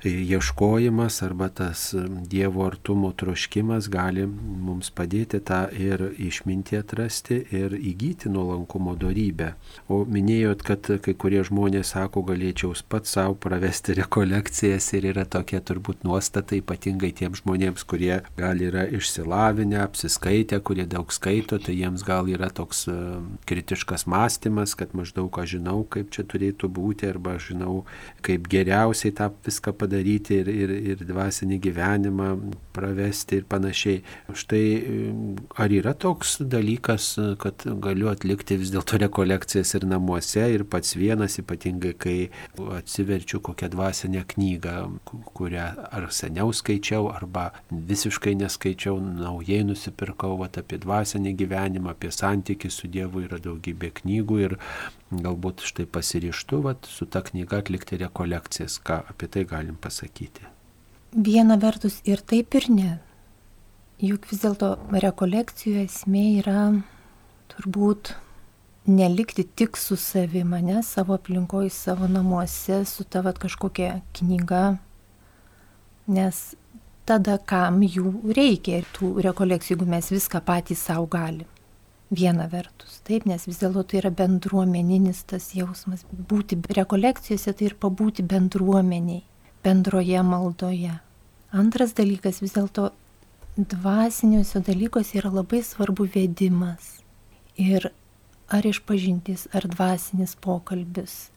[0.05, 1.95] ieškojimas arba tas
[2.27, 9.51] Dievo artumo troškimas gali mums padėti tą ir išmintį atrasti ir įgyti nuolankumo darybę.
[9.89, 15.61] O minėjot, kad kai kurie žmonės sako, galėčiau pats savo pravesti rekolekcijas ir yra tokia
[15.61, 22.05] turbūt nuostata ypatingai tiems žmonėms, kurie gal yra išsilavinę, apsiskaitę, kurie daug skaito, tai jiems
[22.07, 22.97] gal yra toks e,
[23.49, 27.83] kritiškas mąstymas, kad maždaug aš žinau, kaip čia turėtų būti arba žinau,
[28.25, 32.29] kaip geriausiai tą viską padaryti padaryti ir, ir, ir dvasinį gyvenimą
[32.75, 34.01] pravesti ir panašiai.
[34.31, 34.63] Štai
[35.59, 41.37] ar yra toks dalykas, kad galiu atlikti vis dėlto rekolekcijas ir namuose ir pats vienas,
[41.41, 42.17] ypatingai kai
[42.77, 44.77] atsiverčiu kokią dvasinę knygą,
[45.35, 52.71] kurią ar seniau skaičiau, arba visiškai neskaičiau, naujai nusipirkau vat, apie dvasinį gyvenimą, apie santykių
[52.71, 54.57] su Dievu yra daugybė knygų ir
[55.11, 60.47] galbūt štai pasirištu vat, su ta knyga atlikti rekolekcijas, ką apie tai galim pasakyti.
[61.11, 62.91] Viena vertus ir taip ir ne.
[64.01, 66.61] Juk vis dėlto rekolekcijų esmė yra
[67.51, 68.15] turbūt
[68.87, 74.77] nelikti tik su savimi, ne savo aplinkoje, savo namuose, su tavat kažkokia knyga,
[76.07, 76.41] nes
[77.05, 81.47] tada kam jų reikia tų rekolekcijų, jeigu mes viską patys savo galim.
[82.11, 86.03] Viena vertus, taip, nes vis dėlto tai yra bendruomeninis tas jausmas.
[86.11, 89.21] Būti rekolekcijose tai ir pabūti bendruomeniai,
[89.63, 90.97] bendroje maldoje.
[91.55, 92.89] Antras dalykas, vis dėlto
[93.55, 96.97] dvasiniuose dalykuose yra labai svarbu vedimas.
[97.55, 97.93] Ir
[98.51, 101.29] ar išpažintis, ar dvasinis pokalbis,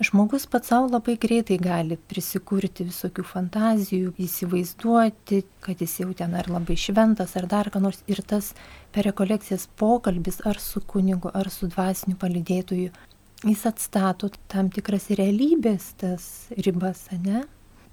[0.00, 6.48] Žmogus pats savo labai greitai gali prisikurti visokių fantazijų, įsivaizduoti, kad jis jau ten ar
[6.48, 8.00] labai šventas, ar dar ką nors.
[8.08, 8.54] Ir tas
[8.94, 12.88] per rekolekcijas pokalbis ar su kunigu, ar su dvasiniu palidėtoju,
[13.44, 17.44] jis atstato tam tikras realybės tas ribas, ne?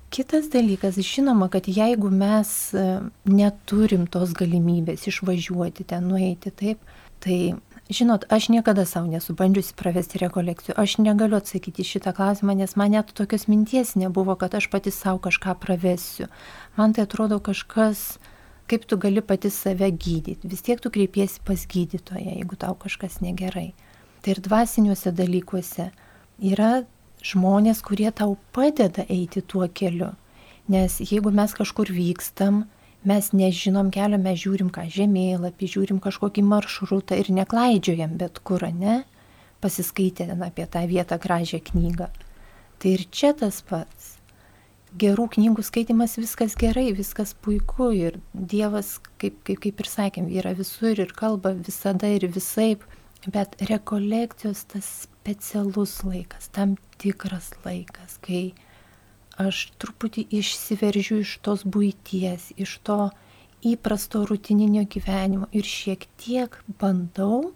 [0.09, 2.85] Kitas dalykas, žinoma, kad jeigu mes e,
[3.29, 6.79] neturim tos galimybės išvažiuoti ten, nueiti taip,
[7.21, 10.75] tai Žinot, aš niekada savo nesu bandžiusi pravesti rekolekcijų.
[10.77, 15.17] Aš negaliu atsakyti šitą klausimą, nes man net tokios minties nebuvo, kad aš pati savo
[15.17, 16.27] kažką pravesiu.
[16.77, 18.19] Man tai atrodo kažkas,
[18.69, 20.45] kaip tu gali pati save gydyti.
[20.45, 23.73] Vis tiek tu kreipiesi pas gydytoją, jeigu tau kažkas negerai.
[24.21, 25.89] Tai ir dvasiniuose dalykuose
[26.45, 26.83] yra
[27.25, 30.13] žmonės, kurie tau padeda eiti tuo keliu.
[30.69, 32.67] Nes jeigu mes kažkur vykstam,
[33.07, 39.03] mes nežinom kelio, mes žiūrim ką žemėlapį, žiūrim kažkokį maršrutą ir neklaidžiojam bet kur, ne,
[39.61, 42.09] pasiskaitę apie tą vietą gražią knygą.
[42.79, 44.15] Tai ir čia tas pats.
[44.99, 50.55] Gerų knygų skaitimas viskas gerai, viskas puiku ir Dievas, kaip, kaip, kaip ir sakėm, yra
[50.57, 52.81] visur ir kalba visada ir visaip,
[53.27, 58.55] bet rekolekcijos tas specialus laikas, tam tikras laikas, kai
[59.39, 62.99] aš truputį išsiveržiu iš tos būties, iš to
[63.65, 67.53] įprasto rutininio gyvenimo ir šiek tiek bandau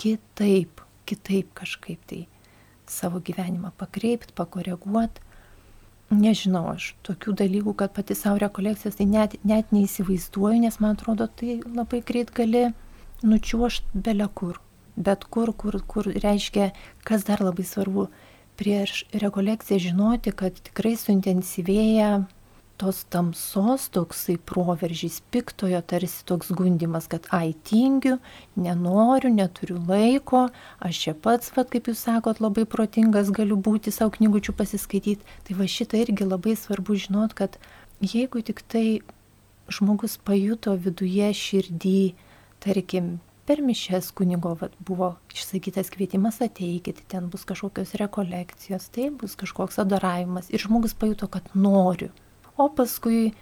[0.00, 2.24] kitaip, kitaip kažkaip tai
[2.86, 5.20] savo gyvenimą pakreipti, pakoreguoti.
[6.14, 11.26] nežinau, aš tokių dalykų, kad pati savo rekolekcijas, tai net, net neįsivaizduoju, nes man atrodo,
[11.26, 12.68] tai labai greit gali
[13.24, 14.60] nučiuošti belė kur.
[14.94, 16.68] Bet kur, kur, kur reiškia,
[17.08, 18.06] kas dar labai svarbu,
[18.60, 22.24] prieš rekolekciją žinoti, kad tikrai suintensyvėja
[22.76, 28.18] tos tamsos toksai proveržys, piktojo tarsi toks gundimas, kad ai tingiu,
[28.58, 30.48] nenoriu, neturiu laiko,
[30.82, 35.36] aš čia pats, va, kaip jūs sakot, labai protingas galiu būti savo knygučių pasiskaityti.
[35.46, 37.60] Tai va šitą irgi labai svarbu žinot, kad
[38.02, 38.86] jeigu tik tai
[39.70, 42.00] žmogus pajuto viduje širdį,
[42.64, 49.36] tarkim, per mišes kunigo vat, buvo išsakytas kvietimas ateikit, ten bus kažkokios rekolekcijos, tai bus
[49.40, 50.50] kažkoks adoravimas.
[50.50, 52.10] Ir žmogus pajuto, kad noriu.
[52.56, 53.32] O paskui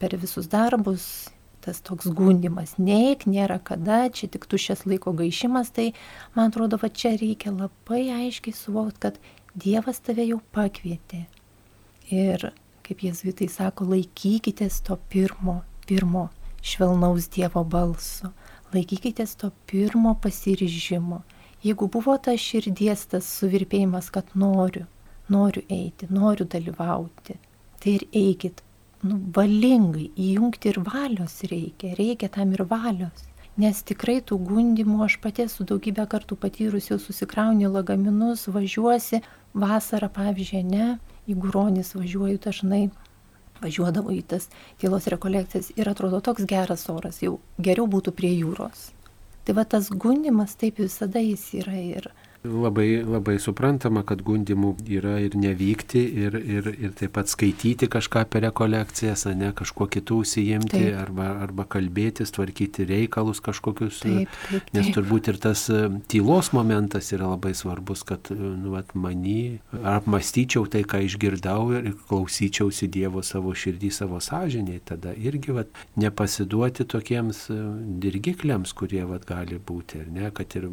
[0.00, 1.30] per visus darbus
[1.66, 5.88] tas toks gundimas, neik, nėra kada, čia tik tušės laiko gaišimas, tai
[6.36, 9.18] man atrodo, va čia reikia labai aiškiai suvokti, kad
[9.56, 11.24] Dievas tave jau pakvietė.
[12.12, 12.50] Ir,
[12.86, 16.28] kaip jėzuitai sako, laikykitės to pirmo, pirmo
[16.62, 18.30] švelnaus Dievo balso,
[18.74, 21.22] laikykitės to pirmo pasiryžimo.
[21.64, 24.84] Jeigu buvo ta širdies tas suvirpėjimas, kad noriu,
[25.32, 27.38] noriu eiti, noriu dalyvauti,
[27.82, 28.62] tai ir eikit,
[29.06, 33.24] nu, valingai, įjungti ir valios reikia, reikia tam ir valios.
[33.56, 39.22] Nes tikrai tų gundimų aš pati su daugybę kartų patyrus jau susikrauni lagaminus, važiuosi,
[39.56, 40.88] vasarą pavyzdžiui, ne,
[41.24, 42.82] į Guronis važiuoju dažnai,
[43.62, 44.48] važiuodavau į tas
[44.80, 48.90] tylos rekolekcijas ir atrodo toks geras oras, jau geriau būtų prie jūros.
[49.46, 52.08] Tai va tas gundimas taip visada jis yra ir
[52.46, 58.22] Labai, labai suprantama, kad gundimų yra ir nevykti, ir, ir, ir taip pat skaityti kažką
[58.30, 64.00] per rekolekcijas, ne kažkuo kitų užsijimti, arba, arba kalbėtis, tvarkyti reikalus kažkokius.
[64.04, 64.72] Taip, taip, taip.
[64.76, 65.82] Nes turbūt ir tas e,
[66.12, 69.38] tylos momentas yra labai svarbus, kad e, nu, vat, manį
[69.96, 74.82] apmastyčiau tai, ką išgirdau ir klausyčiausi Dievo savo širdį, savo sąžiniai.
[74.86, 77.60] Tada irgi vat, nepasiduoti tokiems e,
[78.02, 80.70] dirgikliams, kurie vat, gali būti, ar ne, kad ir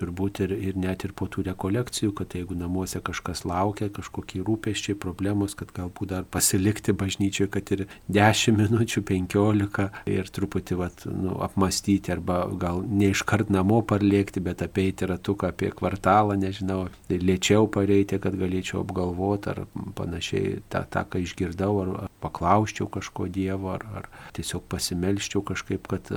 [0.00, 4.96] turbūt ir, ir net ir po tų rekolekcijų, kad jeigu namuose kažkas laukia, kažkokie rūpeščiai,
[5.00, 11.36] problemos, kad galbūt dar pasilikti bažnyčioje, kad ir 10 minučių, 15 ir truputį vat, nu,
[11.44, 18.20] apmastyti arba gal ne iškart namo parlėkti, bet apeiti ratuką apie kvartalą, nežinau, lėčiau pareiti,
[18.22, 19.64] kad galėčiau apgalvoti ar
[19.98, 26.12] panašiai tą, tą ką išgirdau, ar, paklausčiau kažko Dievo, ar, ar tiesiog pasimelščiau kažkaip, kad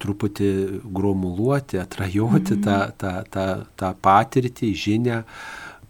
[0.00, 0.50] truputį
[0.84, 2.62] gromuluoti, atrajoti mhm.
[2.66, 3.46] tą, tą, tą,
[3.80, 5.22] tą patirtį, žinę,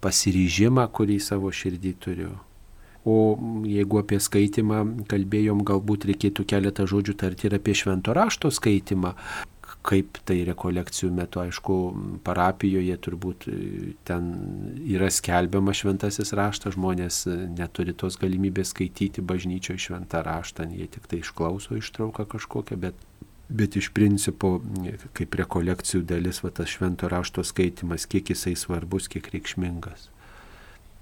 [0.04, 2.32] pasiryžimą, kurį savo širdį turiu.
[3.08, 3.16] O
[3.64, 9.14] jeigu apie skaitimą kalbėjom, galbūt reikėtų keletą žodžių tarti ir apie švento rašto skaitimą
[9.86, 11.76] kaip tai rekolekcijų metu, aišku,
[12.26, 13.46] parapijoje turbūt
[14.08, 14.26] ten
[14.84, 17.22] yra skelbiama šventasis raštas, žmonės
[17.56, 23.06] neturi tos galimybės skaityti bažnyčioje šventą raštą, jie tik tai išklauso ištrauką kažkokią, bet
[23.50, 24.60] Bet iš principo,
[25.18, 30.06] kaip rekolekcijų dalis, va tas švento rašto skaitimas, kiek jisai svarbus, kiek reikšmingas.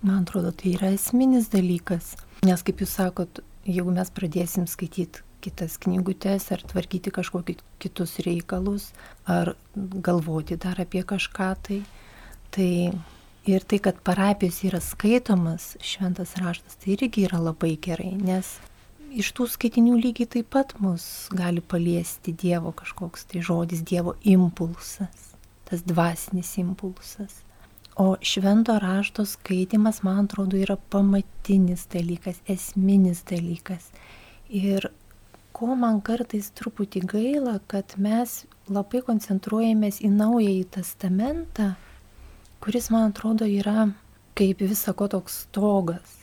[0.01, 2.15] Man atrodo, tai yra esminis dalykas.
[2.47, 8.91] Nes, kaip jūs sakot, jeigu mes pradėsim skaityti kitas knygutes ar tvarkyti kažkokius kitus reikalus,
[9.27, 11.83] ar galvoti dar apie kažką, tai,
[12.55, 12.71] tai
[13.47, 18.57] ir tai, kad parapijos yra skaitomas šventas raštas, tai irgi yra labai gerai, nes
[19.13, 25.33] iš tų skaitinių lygiai taip pat mus gali paliesti Dievo kažkoks tai žodis, Dievo impulsas,
[25.69, 27.43] tas dvasinis impulsas.
[27.99, 33.89] O švento rašto skaitimas, man atrodo, yra pamatinis dalykas, esminis dalykas.
[34.49, 34.91] Ir
[35.53, 41.73] ko man kartais truputį gaila, kad mes labai koncentruojamės į naująjį testamentą,
[42.63, 43.89] kuris, man atrodo, yra
[44.39, 46.18] kaip visako toks stogas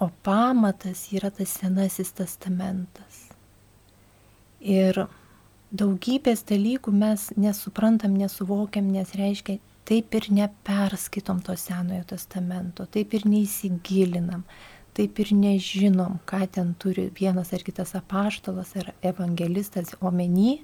[0.00, 3.32] O pamatas yra tas senasis testamentas.
[4.62, 5.08] Ir
[5.74, 9.56] daugybės dalykų mes nesuprantam, nesuvokiam, nes reiškia,
[9.90, 14.46] taip ir neperskaitom to senojo testamento, taip ir neįsigilinam,
[14.94, 20.60] taip ir nežinom, ką ten turi vienas ar kitas apaštalas ar evangelistas omeny,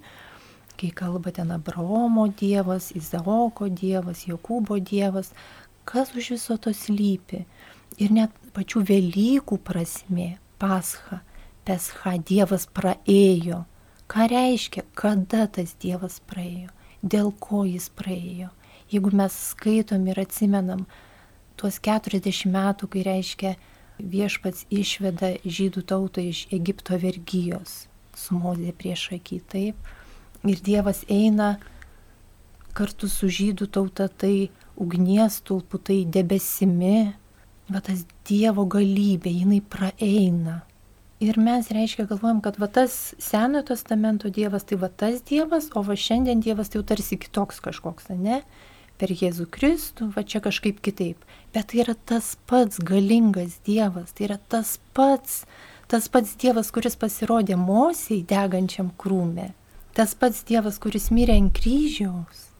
[0.78, 5.34] kai kalba ten Abraomo dievas, Izaoko dievas, Jokūbo dievas,
[5.84, 7.42] kas už viso to slypi
[7.98, 11.20] ir net pačių Velykų prasme, pascha,
[11.66, 13.64] pescha, Dievas praėjo.
[14.10, 16.70] Ką reiškia, kada tas Dievas praėjo,
[17.02, 18.50] dėl ko jis praėjo.
[18.92, 20.84] Jeigu mes skaitom ir atsimenam
[21.56, 23.54] tuos 40 metų, kai reiškia
[23.98, 27.86] viešpats išveda žydų tautą iš Egipto vergyjos,
[28.18, 29.94] sumodė prieš akį, taip.
[30.44, 31.54] Ir Dievas eina
[32.76, 37.14] kartu su žydų tauta, tai ugnies tulpu, tai debesimi,
[37.72, 40.62] va tas Dievo galybė, jinai praeina.
[41.24, 45.82] Ir mes, reiškia, galvojam, kad va tas Senojo testamento Dievas, tai va tas Dievas, o
[45.86, 48.42] va šiandien Dievas tai jau tarsi kitoks kažkoks, ne?
[49.00, 51.22] Per Jėzų Kristų, va čia kažkaip kitaip.
[51.54, 55.44] Bet tai yra tas pats galingas Dievas, tai yra tas pats,
[55.88, 59.52] tas pats Dievas, kuris pasirodė Mosiai degančiam krūmė.
[59.94, 62.50] Tas pats Dievas, kuris mirė ant kryžiaus.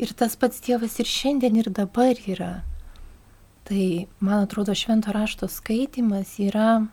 [0.00, 2.64] Ir tas pats Dievas ir šiandien ir dabar yra.
[3.68, 6.86] Tai, man atrodo, švento rašto skaitimas yra,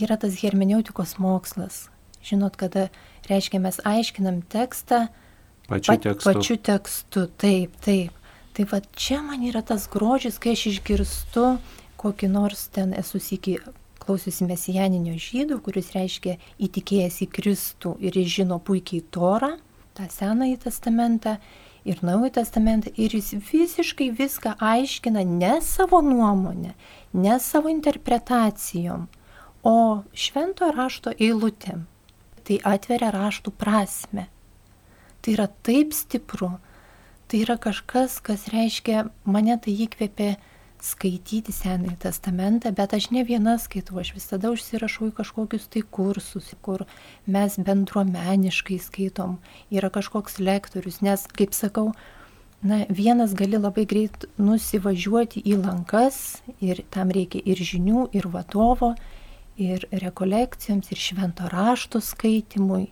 [0.00, 1.88] yra tas hermeneutikos mokslas.
[2.24, 2.88] Žinot, kada,
[3.28, 5.06] reiškia, mes aiškinam tekstą
[5.68, 6.32] pačiu tekstu.
[6.32, 8.12] Pačiu tekstu, taip, taip.
[8.54, 11.46] Tai va čia man yra tas grožis, kai aš išgirstu
[11.98, 13.58] kokį nors ten esu sėki
[14.04, 19.54] klausiusi mesijaninio žydų, kuris reiškia įtikėjęs į Kristų ir jis žino puikiai Torą,
[19.94, 21.36] tą Senąjį testamentą
[21.84, 26.74] ir Naująjį testamentą ir jis visiškai viską aiškina ne savo nuomonę,
[27.12, 29.06] ne savo interpretacijom,
[29.62, 31.86] o švento rašto eilutėm.
[32.44, 34.26] Tai atveria raštų prasme.
[35.24, 36.50] Tai yra taip stipru,
[37.28, 40.34] tai yra kažkas, kas reiškia, mane tai įkvėpė
[40.84, 46.50] skaityti Senąjį testamentą, bet aš ne viena skaitau, aš visada užsirašau į kažkokius tai kursus,
[46.64, 46.84] kur
[47.26, 49.38] mes bendruomeniškai skaitom,
[49.72, 51.92] yra kažkoks lektorius, nes, kaip sakau,
[52.62, 58.92] na, vienas gali labai greit nusivažiuoti į lankas ir tam reikia ir žinių, ir vadovo,
[59.56, 62.90] ir rekolekcijoms, ir švento rašto skaitimui.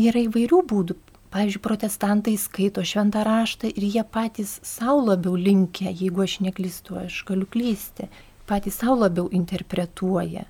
[0.00, 0.96] Yra įvairių būdų
[1.32, 7.22] Pavyzdžiui, protestantai skaito šventą raštą ir jie patys savo labiau linkia, jeigu aš neklystu, aš
[7.24, 8.10] galiu klysti,
[8.44, 10.44] patys savo labiau interpretuoja.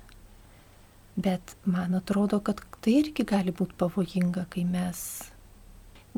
[1.15, 4.99] Bet man atrodo, kad tai irgi gali būti pavojinga, kai mes,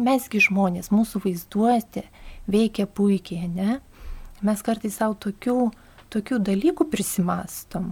[0.02, 2.02] mesgi žmonės, mūsų vaizduoti
[2.50, 3.76] veikia puikiai, ne?
[4.42, 5.60] Mes kartais savo tokių,
[6.10, 7.92] tokių dalykų prisimastom.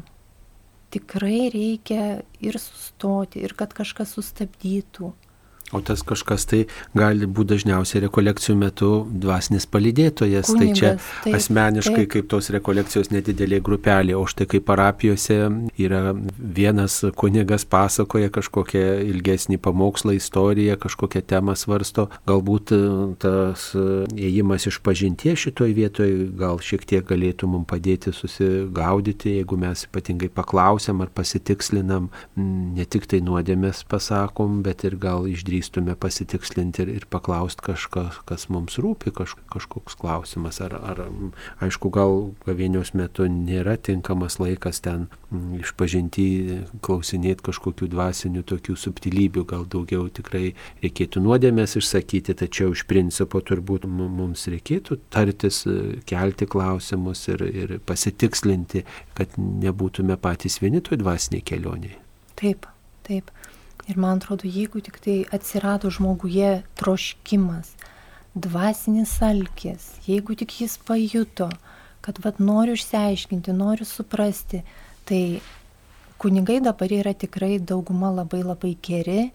[0.89, 5.11] Tikrai reikia ir sustoti, ir kad kažkas sustabdytų
[5.74, 6.59] O tas kažkas tai
[6.93, 10.51] gali būti dažniausiai rekolekcijų metu dvasinis palydėtojas.
[10.51, 10.91] Kunigas, tai čia
[11.26, 12.11] taip, asmeniškai taip.
[12.13, 15.39] kaip tos rekolekcijos nedidelė grupelė, o štai kaip parapijose
[15.82, 16.03] yra
[16.38, 22.05] vienas kunigas pasakoja kažkokią ilgesnį pamokslą, istoriją, kažkokią temą svarsto.
[22.30, 22.82] Galbūt e,
[23.24, 23.88] tas e,
[24.30, 30.30] ėjimas iš pažinties šitoj vietoje gal šiek tiek galėtų mums padėti susigaudyti, jeigu mes ypatingai
[30.30, 36.89] paklausiam ar pasitikslinam, ne tik tai nuodėmės pasakom, bet ir gal išdrįstam drįstume pasitikslinti ir,
[36.89, 40.59] ir paklausti kažką, kas mums rūpi, kaž, kažkoks klausimas.
[40.61, 40.99] Ar, ar
[41.64, 46.26] aišku, gal gavėnios metu nėra tinkamas laikas ten m, išpažinti,
[46.84, 50.53] klausinėti kažkokių dvasinių tokių subtilybių, gal daugiau tikrai
[50.84, 55.64] reikėtų nuodėmės išsakyti, tačiau iš principo turbūt mums reikėtų tartis,
[56.05, 58.84] kelti klausimus ir, ir pasitikslinti,
[59.16, 61.97] kad nebūtume patys vieni toj dvasiniai kelioniai.
[62.36, 62.68] Taip,
[63.07, 63.32] taip.
[63.91, 67.73] Ir man atrodo, jeigu tik tai atsirado žmoguje troškimas,
[68.34, 71.49] dvasinis alkis, jeigu tik jis pajuto,
[72.03, 74.63] kad vad noriu išsiaiškinti, noriu suprasti,
[75.07, 75.41] tai
[76.17, 79.27] kunigai dabar yra tikrai dauguma labai labai geri,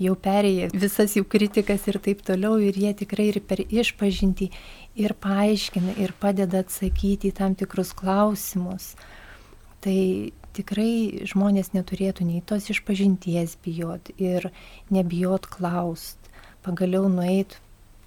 [0.00, 4.50] jau perėję visas jų kritikas ir taip toliau, ir jie tikrai ir per išpažinti
[5.00, 8.92] ir paaiškina, ir padeda atsakyti į tam tikrus klausimus.
[9.84, 9.98] Tai
[10.54, 14.50] tikrai žmonės neturėtų nei tos išpažinties bijot ir
[14.94, 16.18] nebijot klaust.
[16.64, 17.58] Pagaliau nueit,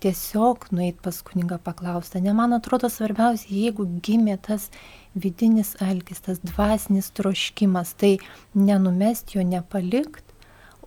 [0.02, 2.22] tiesiog nueit pas kunigą paklaustą.
[2.22, 4.70] Ne man atrodo svarbiausia, jeigu gimė tas
[5.18, 8.18] vidinis alkis, tas dvasinis troškimas, tai
[8.56, 10.26] nenumest jo, nepalikt,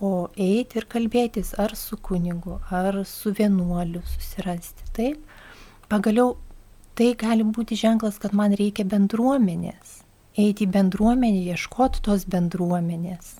[0.01, 4.87] o eiti ir kalbėtis ar su kunigu, ar su vienuoliu susirasti.
[4.97, 5.19] Taip,
[5.93, 6.39] pagaliau
[6.97, 10.01] tai gali būti ženklas, kad man reikia bendruomenės
[10.39, 13.35] eiti į bendruomenę, ieškoti tos bendruomenės,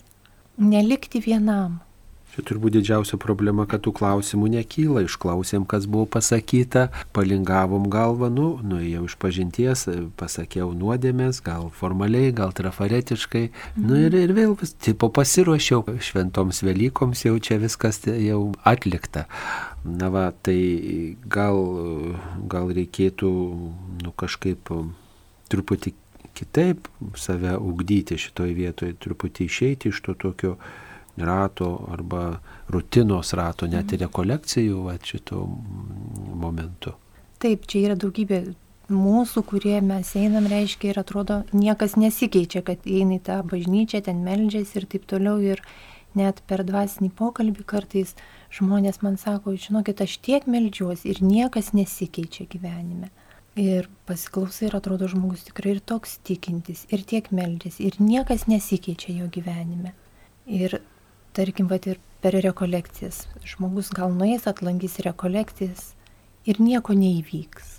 [0.59, 1.81] nelikti vienam.
[2.31, 5.01] Čia turbūt didžiausia problema, kad tų klausimų nekyla.
[5.03, 6.85] Išklausėm, kas buvo pasakyta,
[7.17, 9.83] palingavom galvą, nu, nuėjau iš pažinties,
[10.21, 13.43] pasakiau nuodėmės, gal formaliai, gal trafaretiškai.
[13.51, 13.89] Mhm.
[13.89, 19.27] Nu ir, ir vėl vis, tipo pasiruošiau šventoms Velykoms, jau čia viskas jau atlikta.
[19.83, 21.59] Na va, tai gal,
[22.47, 23.33] gal reikėtų,
[24.05, 24.71] nu kažkaip
[25.51, 25.97] truputį
[26.41, 26.89] kitaip
[27.21, 30.57] save ugdyti šitoje vietoje, truputį išeiti iš to tokio
[31.21, 32.41] rato arba
[32.73, 34.07] rutinos rato, net ir mhm.
[34.09, 35.45] rekolekcijų va, šito
[36.41, 36.97] momentu.
[37.41, 38.43] Taip, čia yra daugybė
[38.91, 44.25] mūsų, kurie mes einam, reiškia ir atrodo, niekas nesikeičia, kad eina į tą bažnyčią, ten
[44.27, 45.39] meldžiasi ir taip toliau.
[45.41, 45.63] Ir
[46.19, 48.17] net per dvasinį pokalbį kartais
[48.51, 53.13] žmonės man sako, žinokit, aš tiek meldžiuosi ir niekas nesikeičia gyvenime.
[53.61, 59.13] Ir pasiklausai ir atrodo žmogus tikrai ir toks tikintis, ir tiek meldžiasi, ir niekas nesikeičia
[59.19, 59.93] jo gyvenime.
[60.49, 60.79] Ir
[61.37, 65.91] tarkim, va ir per rekolekcijas, žmogus gal nuės atlankys rekolekcijas
[66.49, 67.77] ir nieko neįvyks.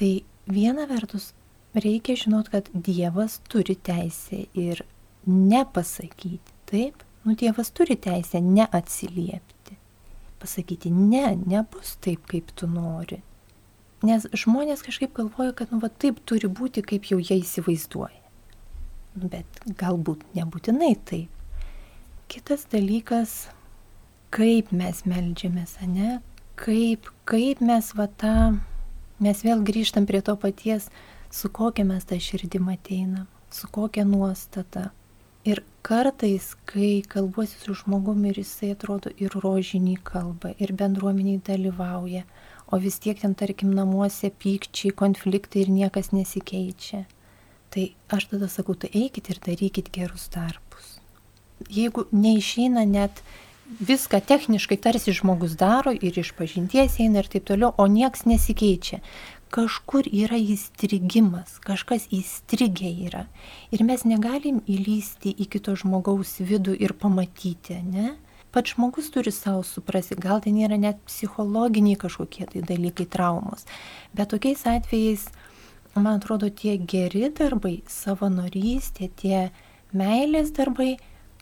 [0.00, 0.10] Tai
[0.48, 1.34] viena vertus
[1.76, 4.86] reikia žinot, kad Dievas turi teisę ir
[5.28, 7.04] nepasakyti, taip?
[7.26, 9.76] Nu, Dievas turi teisę neatsiliepti.
[10.40, 13.20] Pasakyti, ne, nebus taip, kaip tu nori
[14.06, 18.16] Nes žmonės kažkaip galvoja, kad, nu, va taip turi būti, kaip jau jie įsivaizduoja.
[19.18, 21.28] Nu, bet galbūt nebūtinai taip.
[22.30, 23.50] Kitas dalykas,
[24.32, 26.20] kaip mes melžiamės, ne?
[26.60, 28.36] Kaip, kaip mes va tą,
[29.18, 30.88] mes vėl grįžtam prie to paties,
[31.30, 34.90] su kokia mes tą širdim ateinam, su kokia nuostata.
[35.44, 42.26] Ir kartais, kai kalbuosi su žmogumi ir jisai atrodo ir rožinį kalbą, ir bendruomeniai dalyvauja,
[42.70, 47.04] o vis tiek ten, tarkim, namuose pykčiai, konfliktai ir niekas nesikeičia.
[47.70, 50.98] Tai aš tada sakau, tai eikit ir darykit gerus darbus.
[51.70, 53.22] Jeigu neišeina net
[53.78, 58.98] viską techniškai tarsi žmogus daro ir iš pažinties eina ir taip toliau, o nieks nesikeičia.
[59.50, 63.24] Kažkur yra įstrigimas, kažkas įstrigę yra.
[63.74, 68.14] Ir mes negalim įlysti į kito žmogaus vidų ir pamatyti, ne?
[68.52, 73.66] Pats žmogus turi savo suprasti, gal ten yra net psichologiniai kažkokie tai dalykai, traumos.
[74.16, 75.28] Bet tokiais atvejais,
[75.94, 79.50] man atrodo, tie geri darbai, savanorystė, tie
[79.94, 80.96] meilės darbai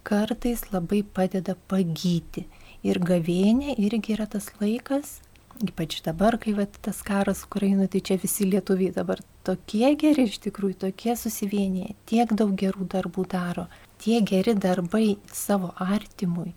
[0.09, 2.47] kartais labai padeda pagyti.
[2.87, 5.19] Ir gavėnė irgi yra tas laikas,
[5.65, 10.39] ypač dabar, kai vat, tas karas Ukrainoje, tai čia visi lietuviai dabar tokie geri iš
[10.45, 13.67] tikrųjų, tokie susivienėję, tiek daug gerų darbų daro,
[13.99, 16.53] tie geri darbai savo artimui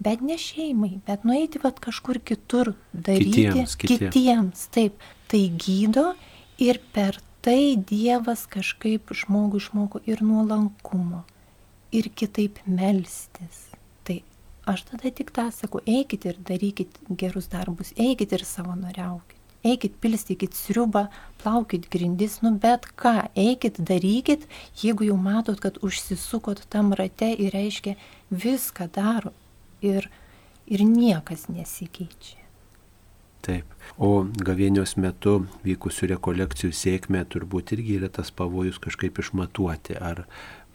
[0.00, 4.14] bet ne šeimai, bet nueiti vat kažkur kitur daryti kitiems, kitiems.
[4.14, 4.68] kitiems.
[4.74, 6.12] Taip, tai gydo
[6.60, 11.24] ir per tai Dievas kažkaip žmogų išmoko ir nuolankumo,
[11.92, 13.68] ir kitaip melstis.
[14.04, 14.20] Tai
[14.68, 19.36] aš tada tik tą sakau, eikit ir darykit gerus darbus, eikit ir savanoriaukit.
[19.60, 21.10] Eikit, pilstykit sriubą,
[21.42, 24.46] plaukit grindis, nu bet ką, eikit, darykit,
[24.80, 27.92] jeigu jau matot, kad užsisukot tam rate ir reiškia
[28.32, 29.34] viską daro,
[29.82, 30.10] ir,
[30.66, 32.39] ir niekas nesikeičia.
[33.40, 33.76] Taip.
[33.96, 40.26] O gavėnios metu vykusių rekolekcijų sėkmė turbūt irgi yra tas pavojus kažkaip išmatuoti, ar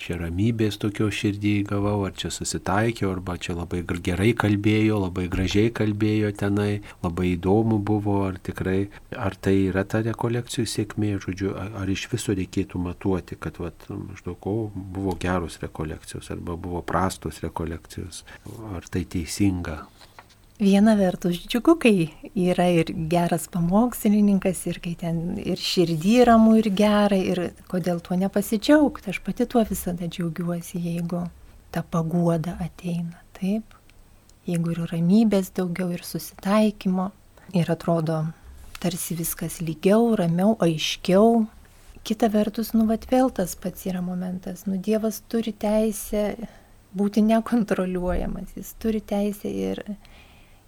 [0.02, 5.72] čia ramybės tokio širdį gavau, ar čia susitaikiau, arba čia labai gerai kalbėjo, labai gražiai
[5.78, 11.92] kalbėjo tenai, labai įdomu buvo, ar tikrai, ar tai yra ta rekolekcijų sėkmė, žodžiu, ar
[11.92, 18.26] iš viso reikėtų matuoti, kad vat, maždaug, o buvo geros rekolekcijos, arba buvo prastos rekolekcijos,
[18.74, 19.84] ar tai teisinga.
[20.56, 22.06] Viena vertus džiugu, kai
[22.40, 28.16] yra ir geras pamokslininkas, ir kai ten ir širdį ramu, ir gera, ir kodėl tuo
[28.22, 29.12] nepasidžiaugti.
[29.12, 31.26] Aš pati tuo visada džiaugiuosi, jeigu
[31.76, 33.20] ta paguoda ateina.
[33.36, 33.76] Taip,
[34.48, 37.10] jeigu ir ramybės daugiau, ir susitaikymo,
[37.52, 38.24] ir atrodo
[38.80, 41.50] tarsi viskas lygiau, ramiau, aiškiau.
[42.08, 44.64] Kita vertus, nu, vat vėl tas pats yra momentas.
[44.70, 46.30] Nu, Dievas turi teisę
[46.96, 49.84] būti nekontroliuojamas, jis turi teisę ir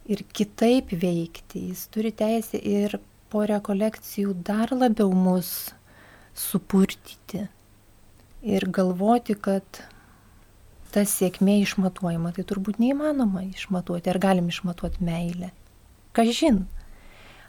[0.07, 1.67] ir kitaip veikti.
[1.71, 2.97] Jis turi teisę ir
[3.31, 5.73] po rekolekcijų dar labiau mus
[6.37, 7.47] supurtyti
[8.47, 9.81] ir galvoti, kad
[10.93, 12.31] ta sėkmė išmatuojama.
[12.35, 14.11] Tai turbūt neįmanoma išmatuoti.
[14.11, 15.51] Ar galim išmatuoti meilę?
[16.17, 16.63] Kažin.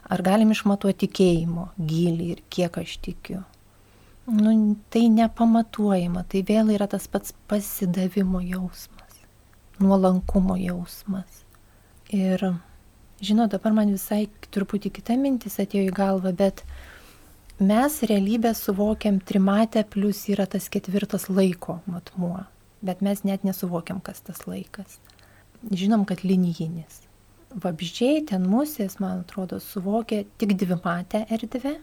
[0.09, 3.43] Ar galim išmatuoti tikėjimo gilį ir kiek aš tikiu?
[4.29, 4.51] Nu,
[4.93, 9.15] tai nepamatuojama, tai vėl yra tas pats pasidavimo jausmas,
[9.81, 11.39] nuolankumo jausmas.
[12.09, 12.41] Ir
[13.21, 16.63] žinot, dabar man visai truputį kita mintis atėjo į galvą, bet
[17.59, 22.47] mes realybę suvokiam trimatę, plus yra tas ketvirtas laiko matmuo,
[22.81, 24.97] bet mes net nesuvokiam, kas tas laikas.
[25.69, 27.03] Žinom, kad linijinis.
[27.49, 31.75] Vabždžiai ten musės, man atrodo, suvokia tik dvimatę erdvę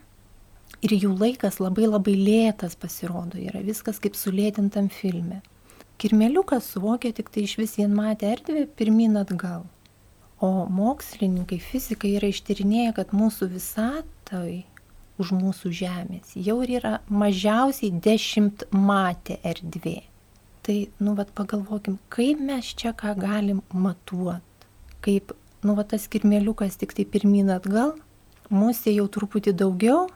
[0.83, 5.43] ir jų laikas labai labai lėtas pasirodo, yra viskas kaip sulėtintam filme.
[6.03, 9.65] Kirmeliukas suvokia tik tai iš vis vienmatę erdvę pirmin atgal.
[10.41, 14.59] O mokslininkai, fizikai yra ištyrinėję, kad mūsų visatoj
[15.17, 20.03] už mūsų žemės jau yra mažiausiai dešimt matė erdvė.
[20.67, 24.69] Tai, nu, vad pagalvokim, kaip mes čia ką galim matuoti.
[25.01, 25.33] Kaip,
[25.65, 27.95] nu, vad tas kirmėliukas tik tai pirmin atgal,
[28.53, 30.07] mūsų jau truputį daugiau,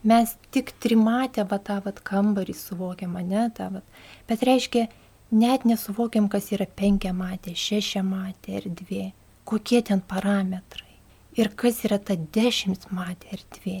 [0.00, 3.82] mes tik trimatę va tą va kambarį suvokiam, ne, tą va.
[4.30, 4.88] Bet reiškia,
[5.34, 9.10] net nesuvokiam, kas yra penkiamatė, šešiamatė erdvė
[9.44, 10.98] kokie ten parametrai
[11.38, 13.80] ir kas yra ta dešimt matė erdvė,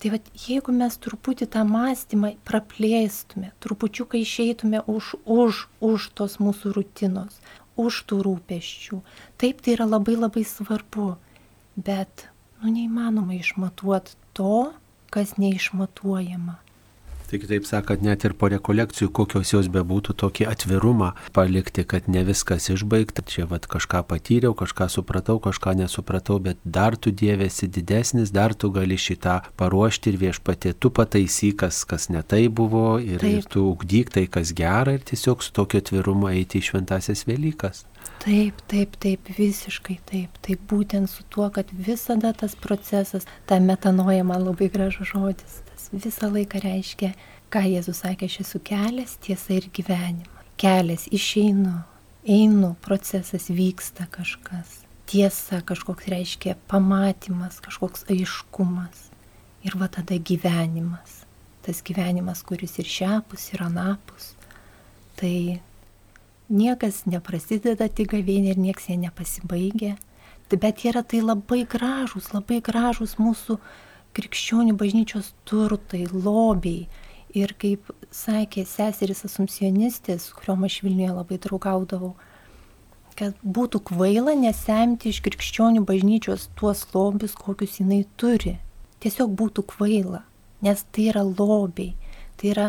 [0.00, 6.72] Tai vad, jeigu mes truputį tą mąstymą praplėstume, trupučiuką išeitume už, už, už tos mūsų
[6.72, 7.36] rutinos,
[7.76, 9.02] už tų rūpeščių,
[9.36, 11.10] taip tai yra labai labai svarbu,
[11.76, 12.24] bet,
[12.62, 14.70] nu, neįmanoma išmatuoti to,
[15.12, 16.56] kas neišmatuojama.
[17.30, 22.24] Tai kitaip sakant, net ir po rekolekcijų, kokios jos bebūtų, tokį atvirumą palikti, kad ne
[22.26, 23.22] viskas išbaigta.
[23.22, 28.72] Čia vad kažką patyriau, kažką supratau, kažką nesupratau, bet dar tu dievėsi didesnis, dar tu
[28.74, 33.38] gali šitą paruošti ir viešpatė, tu pataisyk, kas, kas ne tai buvo ir, Taip.
[33.44, 37.86] ir tu ugdyk tai, kas gera ir tiesiog su tokiu atvirumu eiti į šventasias Velykas.
[38.26, 40.34] Taip, taip, taip, visiškai taip.
[40.42, 45.60] Taip būtent su tuo, kad visada tas procesas, ta metanoja man labai gražus žodis,
[45.92, 47.12] visą laiką reiškia,
[47.50, 50.44] ką Jėzus sakė, aš esu kelias, tiesa ir gyvenimas.
[50.60, 51.80] Kelias išeinu,
[52.24, 54.80] einu, procesas vyksta kažkas.
[55.10, 59.08] Tiesa kažkoks reiškia pamatymas, kažkoks aiškumas.
[59.66, 61.24] Ir va tada gyvenimas.
[61.64, 64.34] Tas gyvenimas, kuris ir šiapus, ir anapus.
[65.18, 65.60] Tai
[66.50, 69.96] niekas neprasideda tik gavėnė ir nieks jie nepasibaigia.
[70.50, 73.58] Bet yra tai labai gražus, labai gražus mūsų
[74.16, 76.88] krikščionių bažnyčios turtai, lobiai.
[77.30, 82.16] Ir kaip sakė seseris asumsionistės, kuriuom aš Vilniuje labai draugaudavau,
[83.14, 88.56] kad būtų kvaila nesemti iš krikščionių bažnyčios tuos lobius, kokius jinai turi.
[89.00, 90.24] Tiesiog būtų kvaila,
[90.66, 91.94] nes tai yra lobiai,
[92.40, 92.66] tai yra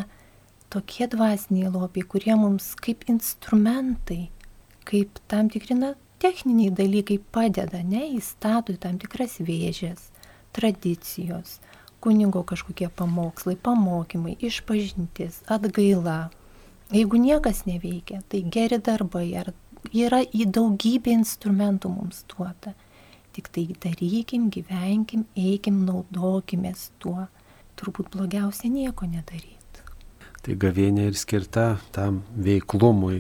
[0.72, 4.30] tokie dvasiniai lobiai, kurie mums kaip instrumentai,
[4.86, 10.12] kaip tam tikri na, techniniai dalykai padeda, ne, įstato į tam tikras vėžės
[10.56, 11.60] tradicijos,
[12.02, 16.30] kunigo kažkokie pamokslai, pamokymai, išpažintis, atgaila.
[16.92, 19.54] Jeigu niekas neveikia, tai geri darbai ar
[19.96, 22.76] yra į daugybę instrumentų mums duota.
[23.32, 27.30] Tik tai darykim, gyvenkim, eikim, naudokimės tuo.
[27.80, 29.61] Turbūt blogiausia nieko nedaryti.
[30.42, 33.20] Tai gavėnė ir skirta tam veiklumui.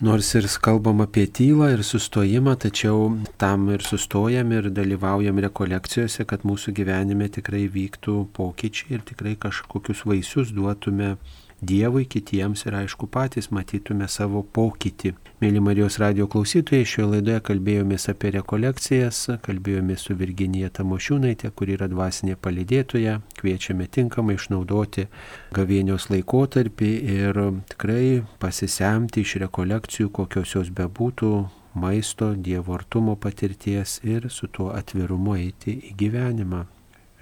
[0.00, 6.46] Nors ir kalbam apie tylą ir sustojimą, tačiau tam ir sustojam ir dalyvaujam rekolekcijose, kad
[6.48, 11.18] mūsų gyvenime tikrai vyktų pokyčiai ir tikrai kažkokius vaisius duotume
[11.62, 15.12] Dievui, kitiems ir aišku patys matytume savo pokytį.
[15.44, 21.86] Mėly Marijos radio klausytojai, šioje laidoje kalbėjomės apie rekolekcijas, kalbėjomės su Virginija Tamošiūnaitė, kuri yra
[21.92, 25.06] dvasinė palidėtoja, kviečiame tinkamai išnaudoti
[25.54, 28.04] gavėnios laikotarpį ir tikrai
[28.42, 31.32] pasisemti iš rekolekcijų, kokios jos bebūtų,
[31.78, 36.66] maisto, dievo artumo patirties ir su tuo atvirumu eiti į gyvenimą.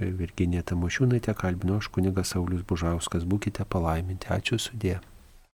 [0.01, 3.27] Virginija Tamošiūnaitė, kalbino aš kunigas Saulis Bužauskas.
[3.29, 4.31] Būkite palaiminti.
[4.33, 4.99] Ačiū sudė.